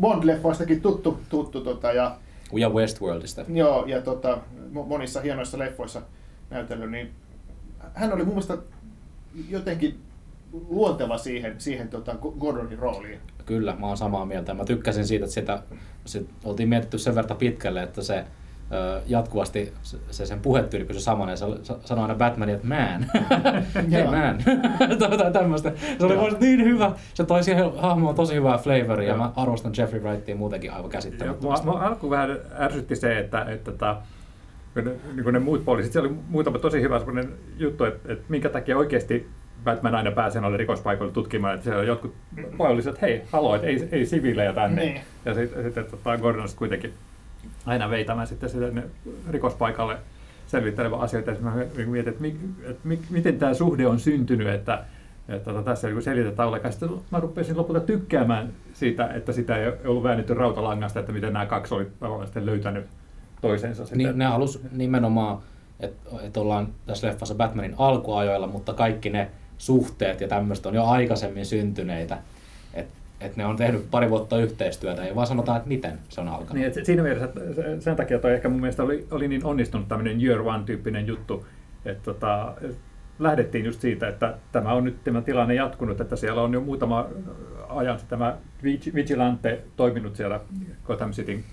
Bond-leffoistakin 0.02 0.82
tuttu, 0.82 1.20
tuttu 1.30 1.62
tota, 1.62 1.92
ja, 1.92 2.16
Ja 2.54 2.70
Westworldista. 2.70 3.46
joo, 3.54 3.86
ja 3.86 4.02
tota, 4.02 4.38
mo- 4.74 4.88
monissa 4.88 5.22
hienoissa 5.22 5.60
leffoissa 5.60 6.02
näytellyt, 6.50 6.92
niin 6.92 7.12
hän 7.94 8.14
oli 8.14 8.24
mun 8.24 8.34
mielestä 8.34 8.58
jotenkin 9.50 9.98
luonteva 10.70 11.18
siihen, 11.18 11.56
siihen 11.58 11.88
tota, 11.88 12.16
Gordonin 12.40 12.80
rooliin. 12.80 13.20
Kyllä, 13.46 13.76
mä 13.80 13.88
oon 13.88 13.98
samaa 13.98 14.26
mieltä. 14.26 14.54
Mä 14.54 14.66
tykkäsin 14.66 15.08
siitä, 15.08 15.26
että 15.26 15.34
sitä, 15.34 15.64
sit 16.06 16.30
oltiin 16.44 16.70
mietitty 16.70 16.98
sen 16.98 17.16
verran 17.16 17.38
pitkälle, 17.38 17.84
että 17.84 18.02
se 18.02 18.24
jatkuvasti 19.08 19.74
se- 19.82 19.98
se 20.12 20.26
sen 20.26 20.40
puhetyyli 20.40 20.86
pysyi 20.86 21.02
samana 21.02 21.32
ja 21.32 21.36
se 21.38 21.46
sa- 21.64 21.80
sanoi 21.86 22.02
aina 22.02 22.16
Batmanin, 22.16 22.56
että 22.56 22.68
man, 22.68 23.06
hey 23.92 24.04
man, 24.06 24.38
tai 25.18 25.32
tämmöistä. 25.32 25.72
Se 26.00 26.06
oli 26.06 26.16
mun 26.16 26.38
niin 26.40 26.64
hyvä, 26.64 26.92
se 27.14 27.24
toi 27.24 27.44
siihen 27.44 27.78
hahmoon 27.78 28.16
tosi 28.16 28.36
hyvää 28.36 28.58
flavoria 28.58 29.10
ja 29.10 29.18
mä 29.18 29.32
arvostan 29.36 29.74
Jeffrey 29.78 30.02
Wrightia 30.02 30.36
muutenkin 30.36 30.74
aivan 30.74 30.90
käsittämättömästi. 30.90 31.66
mua, 31.66 31.76
mua 31.76 31.88
alkuun 31.88 32.10
vähän 32.12 32.38
ärsytti 32.60 32.96
se, 32.96 33.20
että, 33.20 33.42
että, 33.42 33.72
että 33.72 33.96
kun 34.74 34.84
ne, 34.84 34.92
niin 35.14 35.24
kuin 35.24 35.34
ne 35.34 35.40
muut 35.40 35.66
poliisit, 35.66 35.94
siellä 35.94 36.10
oli 36.10 36.18
muutama 36.30 36.60
tosi 36.60 36.82
hyvä 36.82 37.00
semmoinen 37.00 37.30
juttu, 37.58 37.84
että, 37.84 38.14
että 38.14 38.26
minkä 38.30 38.50
takia 38.50 38.78
oikeasti 38.78 39.30
Batman 39.64 39.96
aina 39.96 40.12
pääsee 40.12 40.42
noille 40.42 40.58
rikospaikoille 40.58 41.14
tutkimaan, 41.14 41.54
että 41.54 41.64
siellä 41.64 41.80
on 41.80 41.88
jotkut 41.88 42.14
poliisit, 42.58 42.94
että 42.94 43.06
hei, 43.06 43.22
haloo, 43.32 43.56
että 43.56 43.68
ei, 43.68 43.90
ei 43.92 44.06
siviilejä 44.06 44.54
tänne. 44.54 44.82
Niin. 44.82 45.02
Ja 45.26 45.34
sitten 45.34 45.64
sit, 45.64 45.92
tota, 45.92 46.18
Gordon 46.18 46.48
sitten 46.48 46.60
kuitenkin 46.60 46.94
aina 47.66 47.90
veitämään 47.90 48.28
sitten 48.28 48.50
sinne 48.50 48.84
rikospaikalle 49.30 49.98
selvittelevä 50.48 50.98
asioita. 50.98 51.32
Ja 51.32 51.38
mä 51.40 51.54
mietin, 51.86 52.10
että, 52.14 52.22
mi, 52.22 52.36
että 52.64 52.88
mi, 52.88 53.00
miten 53.10 53.40
tämä 53.40 53.54
suhde 53.54 53.88
on 53.88 54.00
syntynyt, 54.00 54.48
että, 54.48 54.84
että 55.30 55.52
tota, 55.52 55.64
tässä 55.64 55.88
ei 55.88 56.02
selitetä 56.02 56.46
ollenkaan. 56.46 56.74
Sitten 56.74 56.90
mä 57.12 57.20
rupesin 57.20 57.58
lopulta 57.58 57.80
tykkäämään 57.80 58.50
siitä, 58.74 59.08
että 59.08 59.32
sitä 59.32 59.58
ei 59.58 59.72
ollut 59.86 60.04
väännetty 60.04 60.34
rautalangasta, 60.34 61.00
että 61.00 61.12
miten 61.12 61.34
nämä 61.34 61.46
kaksi 61.46 61.74
oli 61.74 61.88
tavallaan 62.00 62.28
sitten 62.28 62.46
löytänyt 62.46 62.86
toisensa. 63.42 63.86
Sitten. 63.86 63.98
Niin, 63.98 64.18
ne 64.18 64.26
halus 64.26 64.62
nimenomaan, 64.72 65.38
että 65.80 66.10
et 66.24 66.38
ollaan 66.38 66.68
tässä 66.86 67.08
leffassa 67.08 67.36
Batmanin 67.36 67.76
alkuajoilla, 67.78 68.48
mutta 68.48 68.74
kaikki 68.74 69.10
ne 69.10 69.32
suhteet 69.58 70.22
ja 70.22 70.28
tämmöistä 70.28 70.70
on 70.70 70.76
jo 70.76 70.86
aikaisemmin 70.86 71.46
syntyneitä. 71.46 72.18
Että 72.74 72.94
et 73.24 73.38
ne 73.38 73.46
on 73.46 73.56
tehnyt 73.56 73.92
pari 73.92 74.10
vuotta 74.10 74.38
yhteistyötä, 74.38 75.04
ei 75.04 75.16
vaan 75.16 75.28
sanotaan, 75.28 75.58
että 75.58 75.70
miten 75.70 76.00
se 76.10 76.22
on 76.22 76.28
alkanut. 76.28 76.54
Niin, 76.54 76.68
että 76.68 76.84
siinä 76.84 77.04
mielessä, 77.04 77.26
että 77.26 77.42
se- 77.56 77.82
sen 77.82 77.96
takia 77.96 78.20
toi 78.20 78.34
ehkä 78.34 78.50
mun 78.50 78.62
mielestä 78.62 78.84
oli, 78.84 79.08
oli 79.12 79.28
niin 79.28 79.46
onnistunut 79.46 79.88
tämmöinen 79.88 80.22
year 80.24 80.40
one-tyyppinen 80.42 81.08
juttu, 81.08 81.46
että 81.86 82.04
tota, 82.04 82.54
et 82.62 82.76
lähdettiin 83.20 83.66
just 83.66 83.82
siitä, 83.82 84.08
että 84.08 84.34
tämä 84.52 84.74
on 84.74 84.84
nyt 84.84 85.04
tämä 85.04 85.22
tilanne 85.22 85.54
jatkunut, 85.54 86.02
että 86.02 86.16
siellä 86.16 86.42
on 86.42 86.54
jo 86.54 86.62
muutama 86.62 87.08
ajan 87.70 88.00
tämä 88.10 88.38
Vig- 88.64 88.94
Vigilante 88.96 89.62
toiminut 89.76 90.16
siellä 90.16 90.40
Gotham 90.86 91.12
Cityn 91.12 91.44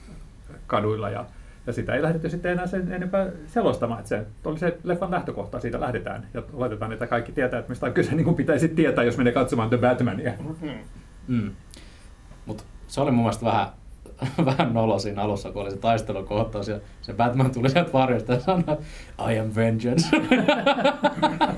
kaduilla 0.67 1.11
ja, 1.11 1.25
ja 1.67 1.73
sitä 1.73 1.95
ei 1.95 2.03
lähdetty 2.03 2.31
sitten 2.31 2.53
enää 2.53 2.67
sen 2.67 2.93
enempää 2.93 3.27
selostamaan, 3.47 4.01
että 4.01 4.09
se 4.09 4.27
oli 4.45 4.59
se 4.59 4.79
leffan 4.85 5.11
lähtökohta, 5.11 5.61
siitä 5.61 5.81
lähdetään 5.81 6.27
ja 6.35 6.43
oletetaan, 6.53 6.93
että 6.93 7.07
kaikki 7.07 7.33
tietää, 7.33 7.59
että 7.59 7.71
mistä 7.71 7.87
on 7.87 7.93
kyse, 7.93 8.15
niin 8.15 8.25
kuin 8.25 8.37
pitäisi 8.37 8.69
tietää, 8.69 9.05
jos 9.05 9.17
menee 9.19 9.33
katsomaan 9.33 9.69
The 9.69 9.79
Batmania. 9.79 10.33
Mm. 10.61 10.69
Mm. 11.31 11.51
Mutta 12.47 12.64
se 12.88 13.01
oli 13.01 13.11
mun 13.11 13.25
mielestä 13.25 13.45
vähän, 13.47 13.66
vähän 14.57 14.75
nolo 14.75 14.99
siinä 14.99 15.23
alussa, 15.23 15.51
kun 15.53 15.62
oli 15.62 15.71
se 15.71 15.77
taistelukohtaus 15.77 16.69
ja 16.69 16.81
se 17.03 17.12
Batman 17.12 17.51
tuli 17.51 17.71
sieltä 17.71 17.93
varjosta 17.93 18.33
ja 18.33 18.40
sanoi, 18.40 18.77
I 19.35 19.38
am 19.38 19.51
vengeance. 19.57 20.07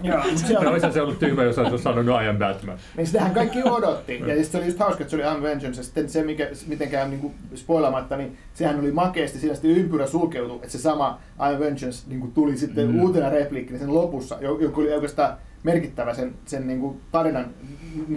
Joo, 0.02 0.18
No, 0.18 0.24
siellä, 0.34 0.70
olisi 0.70 0.92
se 0.92 1.02
ollut 1.02 1.18
tyhmä, 1.18 1.42
jos 1.42 1.58
olisi 1.58 1.78
sanonut 1.82 2.22
I 2.22 2.28
am 2.28 2.36
Batman. 2.38 2.76
niin 2.96 3.06
sitähän 3.06 3.34
kaikki 3.34 3.62
odotti. 3.62 4.12
Ja 4.18 4.26
sitten 4.26 4.44
se 4.44 4.58
oli 4.58 4.66
just 4.66 4.78
hauska, 4.78 5.02
että 5.02 5.10
se 5.10 5.16
oli 5.26 5.34
Unvengeance. 5.36 5.80
Ja 5.80 5.84
sitten 5.84 6.08
se, 6.08 6.22
mikä, 6.24 6.48
mitenkään 6.66 7.10
niin 7.10 7.20
kuin 7.20 7.34
spoilaamatta, 7.54 8.16
niin 8.16 8.38
sehän 8.54 8.80
oli 8.80 8.92
makeasti. 8.92 9.38
Siinä 9.38 9.54
sitten 9.54 9.70
ympyrä 9.70 10.06
sulkeutui, 10.06 10.56
että 10.56 10.68
se 10.68 10.78
sama 10.78 11.18
Unvengeance 11.52 12.08
niin 12.08 12.20
kuin 12.20 12.32
tuli 12.32 12.56
sitten 12.56 12.88
Mm. 12.88 13.00
uutena 13.00 13.30
repliikkinä 13.30 13.78
sen 13.78 13.94
lopussa, 13.94 14.38
jo- 14.40 14.58
joka 14.58 14.80
oli 14.80 14.92
oikeastaan 14.92 15.36
merkittävä 15.62 16.14
sen, 16.14 16.34
sen 16.46 16.66
niin 16.66 16.80
kuin 16.80 17.00
tarinan 17.12 17.46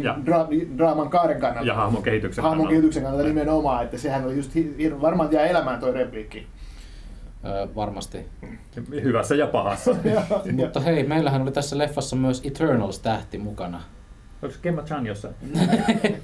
Ja. 0.02 0.18
dra, 0.26 0.48
draaman 0.78 1.10
kaaren 1.10 1.40
kannalta. 1.42 1.68
Ja 1.68 1.74
hahmon 1.76 2.04
kehityksen 2.04 2.42
Hahmon 2.42 2.58
kannalta. 2.58 2.70
kehityksen 2.70 3.04
kannalta 3.04 3.28
nimenomaan, 3.28 3.84
että 3.84 3.98
sehän 3.98 4.26
oli 4.26 4.36
just 4.36 4.56
hi- 4.56 4.94
varmaan 5.02 5.32
jää 5.32 5.46
elämään 5.46 5.80
toi 5.80 5.92
repliikki. 5.94 6.48
Ö, 7.46 7.68
varmasti. 7.76 8.26
Hyvässä 8.92 9.36
ja 9.36 9.48
pahassa. 9.48 9.96
Mutta 10.56 10.80
hei, 10.80 11.04
meillähän 11.04 11.42
oli 11.42 11.52
tässä 11.52 11.78
leffassa 11.78 12.16
myös 12.16 12.42
Eternals-tähti 12.46 13.38
mukana. 13.38 13.82
Onko 14.42 14.56
Gemma 14.64 14.82
Chan 14.82 15.06
jossain? 15.06 15.36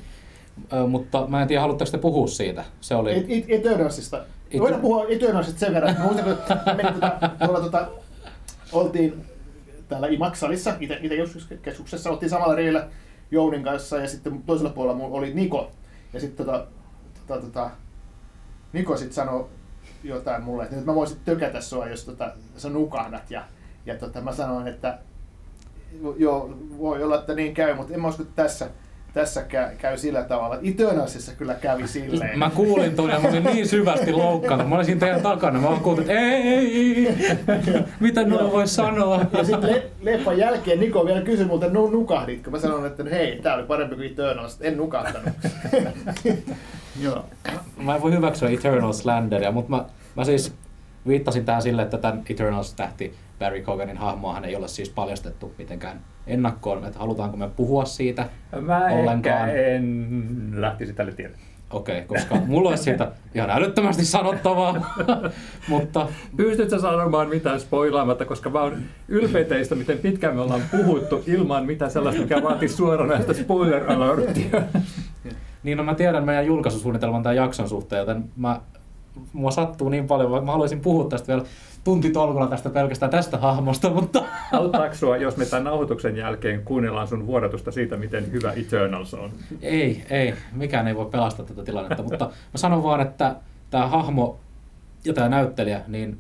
Ö, 0.74 0.88
mutta 0.88 1.28
mä 1.28 1.42
en 1.42 1.48
tiedä, 1.48 1.62
haluatteko 1.62 1.92
te 1.92 1.98
puhua 1.98 2.28
siitä? 2.28 2.64
Se 2.82 2.96
oli... 2.96 3.18
Et, 3.18 3.26
et, 3.30 3.46
Eternalsista. 3.50 4.18
Eter- 4.52 4.60
Voidaan 4.60 4.82
puhua 4.82 5.06
Eternalsista 5.10 5.60
sen 5.60 5.74
verran. 5.74 5.96
Muistan, 6.02 6.24
kun 6.26 6.38
menin 6.76 6.94
tota, 6.94 7.30
tuolla 7.46 7.62
tota, 7.62 7.88
oltiin 8.72 9.26
täällä 9.92 10.08
Imaksalissa, 10.08 10.74
Itä-keskuksessa, 10.80 12.10
oltiin 12.10 12.30
samalla 12.30 12.56
reillä 12.56 12.88
Jounin 13.32 13.64
kanssa 13.64 13.98
ja 13.98 14.08
sitten 14.08 14.44
toisella 14.44 14.70
puolella 14.70 14.98
mulla 14.98 15.18
oli 15.18 15.34
Niko. 15.34 15.72
Ja 16.14 16.20
sitten 16.20 16.46
tota, 16.46 16.68
tota, 17.28 17.42
tota, 17.42 17.72
Niko 18.74 18.98
sitten 18.98 19.14
sanoi 19.14 19.50
jotain 20.04 20.44
mulle, 20.44 20.64
että 20.64 20.76
nyt 20.76 20.86
mä 20.86 20.96
voisin 20.96 21.18
tökätä 21.26 21.62
sua, 21.62 21.88
jos 21.88 22.06
tota, 22.06 22.34
sä 22.58 22.70
nukahdat. 22.70 23.32
Ja, 23.32 23.44
ja 23.86 23.96
tota, 23.96 24.22
mä 24.22 24.32
sanoin, 24.32 24.68
että 24.68 25.00
joo, 26.18 26.58
voi 26.78 27.04
olla, 27.04 27.20
että 27.20 27.34
niin 27.34 27.54
käy, 27.54 27.76
mutta 27.76 27.94
en 27.94 28.02
mä 28.02 28.08
usko, 28.08 28.24
tässä, 28.24 28.70
tässä 29.14 29.42
käy, 29.42 29.76
käy 29.78 29.98
sillä 29.98 30.24
tavalla. 30.24 30.58
Eternalsissa 30.64 31.32
kyllä 31.38 31.54
kävi 31.54 31.88
silleen. 31.88 32.40
Mä 32.40 32.50
kuulin 32.50 32.96
tuon 32.96 33.10
ja 33.10 33.20
mä 33.20 33.28
olin 33.28 33.44
niin 33.44 33.68
syvästi 33.68 34.12
loukkaantunut. 34.12 34.70
Mä 34.70 34.76
olin 34.76 34.86
siinä 34.86 35.00
teidän 35.00 35.22
takana. 35.22 35.60
Mä 35.60 35.78
kuulin, 35.84 36.02
että 36.02 36.14
ei, 36.14 37.16
mitä 38.00 38.24
noin 38.24 38.52
voi 38.52 38.68
sanoa. 38.68 39.26
Ja 39.34 39.44
sitten 39.44 39.72
le- 39.72 39.84
leffan 40.02 40.38
jälkeen 40.38 40.80
Niko 40.80 41.06
vielä 41.06 41.22
kysyi 41.22 41.46
multa, 41.46 41.68
no 41.70 41.88
nukahditko? 41.88 42.52
Mä 42.52 42.60
sanoin, 42.60 42.86
että 42.86 43.04
hei, 43.04 43.40
tää 43.42 43.56
oli 43.56 43.64
parempi 43.64 43.96
kuin 43.96 44.08
Eternals. 44.08 44.58
En 44.62 44.78
nukahtanut. 44.78 45.34
Joo. 47.04 47.26
Mä 47.78 47.96
en 47.96 48.02
voi 48.02 48.12
hyväksyä 48.12 48.50
Eternal 48.50 48.94
Slanderia, 48.94 49.52
mutta 49.52 49.70
mä, 49.70 49.86
mä 50.16 50.24
siis 50.24 50.54
viittasin 51.08 51.46
tähän 51.46 51.62
sille, 51.62 51.82
että 51.82 51.98
tämän 51.98 52.22
Eternals-tähti 52.30 53.14
Barry 53.42 53.62
Coganin 53.62 53.98
hahmoahan 53.98 54.46
ei 54.46 54.56
ole 54.56 54.68
siis 54.68 54.90
paljastettu 54.90 55.54
mitenkään 55.58 56.02
ennakkoon, 56.28 56.86
että 56.86 57.00
halutaanko 57.00 57.38
me 57.38 57.50
puhua 57.56 57.86
siitä 57.86 58.30
Mä 58.62 58.86
ollenkaan. 58.86 59.50
en 59.50 60.52
lähtisi 60.56 60.94
tälle 60.94 61.12
tielle. 61.12 61.38
Okei, 61.72 62.00
okay, 62.00 62.08
koska 62.08 62.36
mulla 62.36 62.70
olisi 62.70 62.84
siitä 62.84 63.12
ihan 63.36 63.50
älyttömästi 63.50 64.06
sanottavaa, 64.06 64.96
mutta 65.68 66.08
Pystytkö 66.38 66.80
sanomaan 66.80 67.30
mitään 67.30 67.60
spoilaamatta, 67.60 68.26
koska 68.26 68.50
mä 68.50 68.62
oon 68.62 68.78
ylpeä 69.08 69.44
teistä, 69.44 69.76
miten 69.76 69.98
pitkään 69.98 70.36
me 70.36 70.42
ollaan 70.42 70.62
puhuttu 70.72 71.24
ilman 71.28 71.66
mitään 71.66 71.92
sellaista, 71.92 72.22
mikä 72.22 72.44
vaatii 72.44 72.70
suoranaista 72.70 73.34
spoiler 73.34 73.92
alerttia. 73.92 74.62
niin 75.64 75.78
no 75.78 75.84
mä 75.84 75.96
tiedän 75.96 76.26
meidän 76.26 76.46
julkaisusuunnitelman 76.46 77.24
tämän 77.24 77.36
jakson 77.36 77.70
suhteen, 77.70 78.00
joten 78.00 78.24
mä, 78.36 78.62
mua 79.34 79.52
sattuu 79.52 79.90
niin 79.90 80.08
paljon, 80.08 80.32
vaikka 80.32 80.46
mä 80.46 80.52
haluaisin 80.52 80.80
puhua 80.80 81.10
tästä 81.10 81.28
vielä 81.28 81.44
tuntitolkulla 81.84 82.48
tästä 82.48 82.70
pelkästään 82.70 83.12
tästä 83.12 83.38
hahmosta, 83.38 83.90
mutta 83.90 84.24
Auttaako 84.52 84.96
sua, 84.96 85.18
jos 85.18 85.38
me 85.38 85.46
tämän 85.46 85.64
nauhoituksen 85.64 86.18
jälkeen 86.18 86.62
kuunnellaan 86.66 87.08
sun 87.08 87.28
vuodatusta 87.28 87.72
siitä, 87.72 87.98
miten 87.98 88.32
hyvä 88.32 88.52
Eternals 88.52 89.14
on? 89.14 89.32
Ei, 89.62 90.04
ei, 90.10 90.34
mikään 90.52 90.88
ei 90.88 90.96
voi 90.96 91.06
pelastaa 91.06 91.46
tätä 91.46 91.64
tilannetta, 91.64 92.04
mutta 92.04 92.26
mä 92.26 92.58
sanon 92.58 92.84
vaan, 92.84 93.02
että 93.02 93.36
tämä 93.70 93.88
hahmo 93.88 94.40
ja 95.06 95.14
tämä 95.14 95.30
näyttelijä, 95.30 95.82
niin 95.88 96.20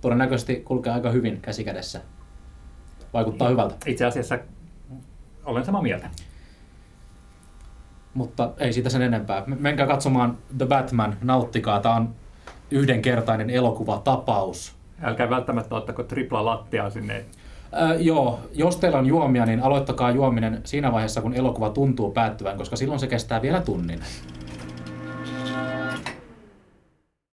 todennäköisesti 0.00 0.56
kulkee 0.56 0.92
aika 0.92 1.10
hyvin 1.10 1.40
käsikädessä. 1.42 2.00
Vaikuttaa 3.12 3.48
hyvältä, 3.48 3.74
Itse 3.86 4.04
asiassa 4.04 4.38
olen 5.44 5.64
samaa 5.64 5.82
mieltä. 5.82 6.10
mutta 8.14 8.50
ei 8.58 8.72
siitä 8.72 8.90
sen 8.90 9.02
enempää. 9.02 9.42
Menkää 9.46 9.86
katsomaan 9.86 10.38
The 10.58 10.66
Batman, 10.66 11.16
nauttikaa. 11.22 11.80
Tämä 11.80 11.94
on 11.94 12.14
yhdenkertainen 12.70 13.50
elokuvatapaus. 13.50 14.72
Älkää 15.02 15.30
välttämättä 15.30 15.74
ottako 15.74 16.02
tripla 16.02 16.44
lattiaa 16.44 16.90
sinne. 16.90 17.24
Äh, 17.82 18.00
joo, 18.00 18.40
jos 18.54 18.76
teillä 18.76 18.98
on 18.98 19.06
juomia, 19.06 19.46
niin 19.46 19.62
aloittakaa 19.62 20.10
juominen 20.10 20.60
siinä 20.64 20.92
vaiheessa, 20.92 21.20
kun 21.20 21.34
elokuva 21.34 21.70
tuntuu 21.70 22.10
päättyvän, 22.10 22.56
koska 22.56 22.76
silloin 22.76 23.00
se 23.00 23.06
kestää 23.06 23.42
vielä 23.42 23.60
tunnin. 23.60 24.00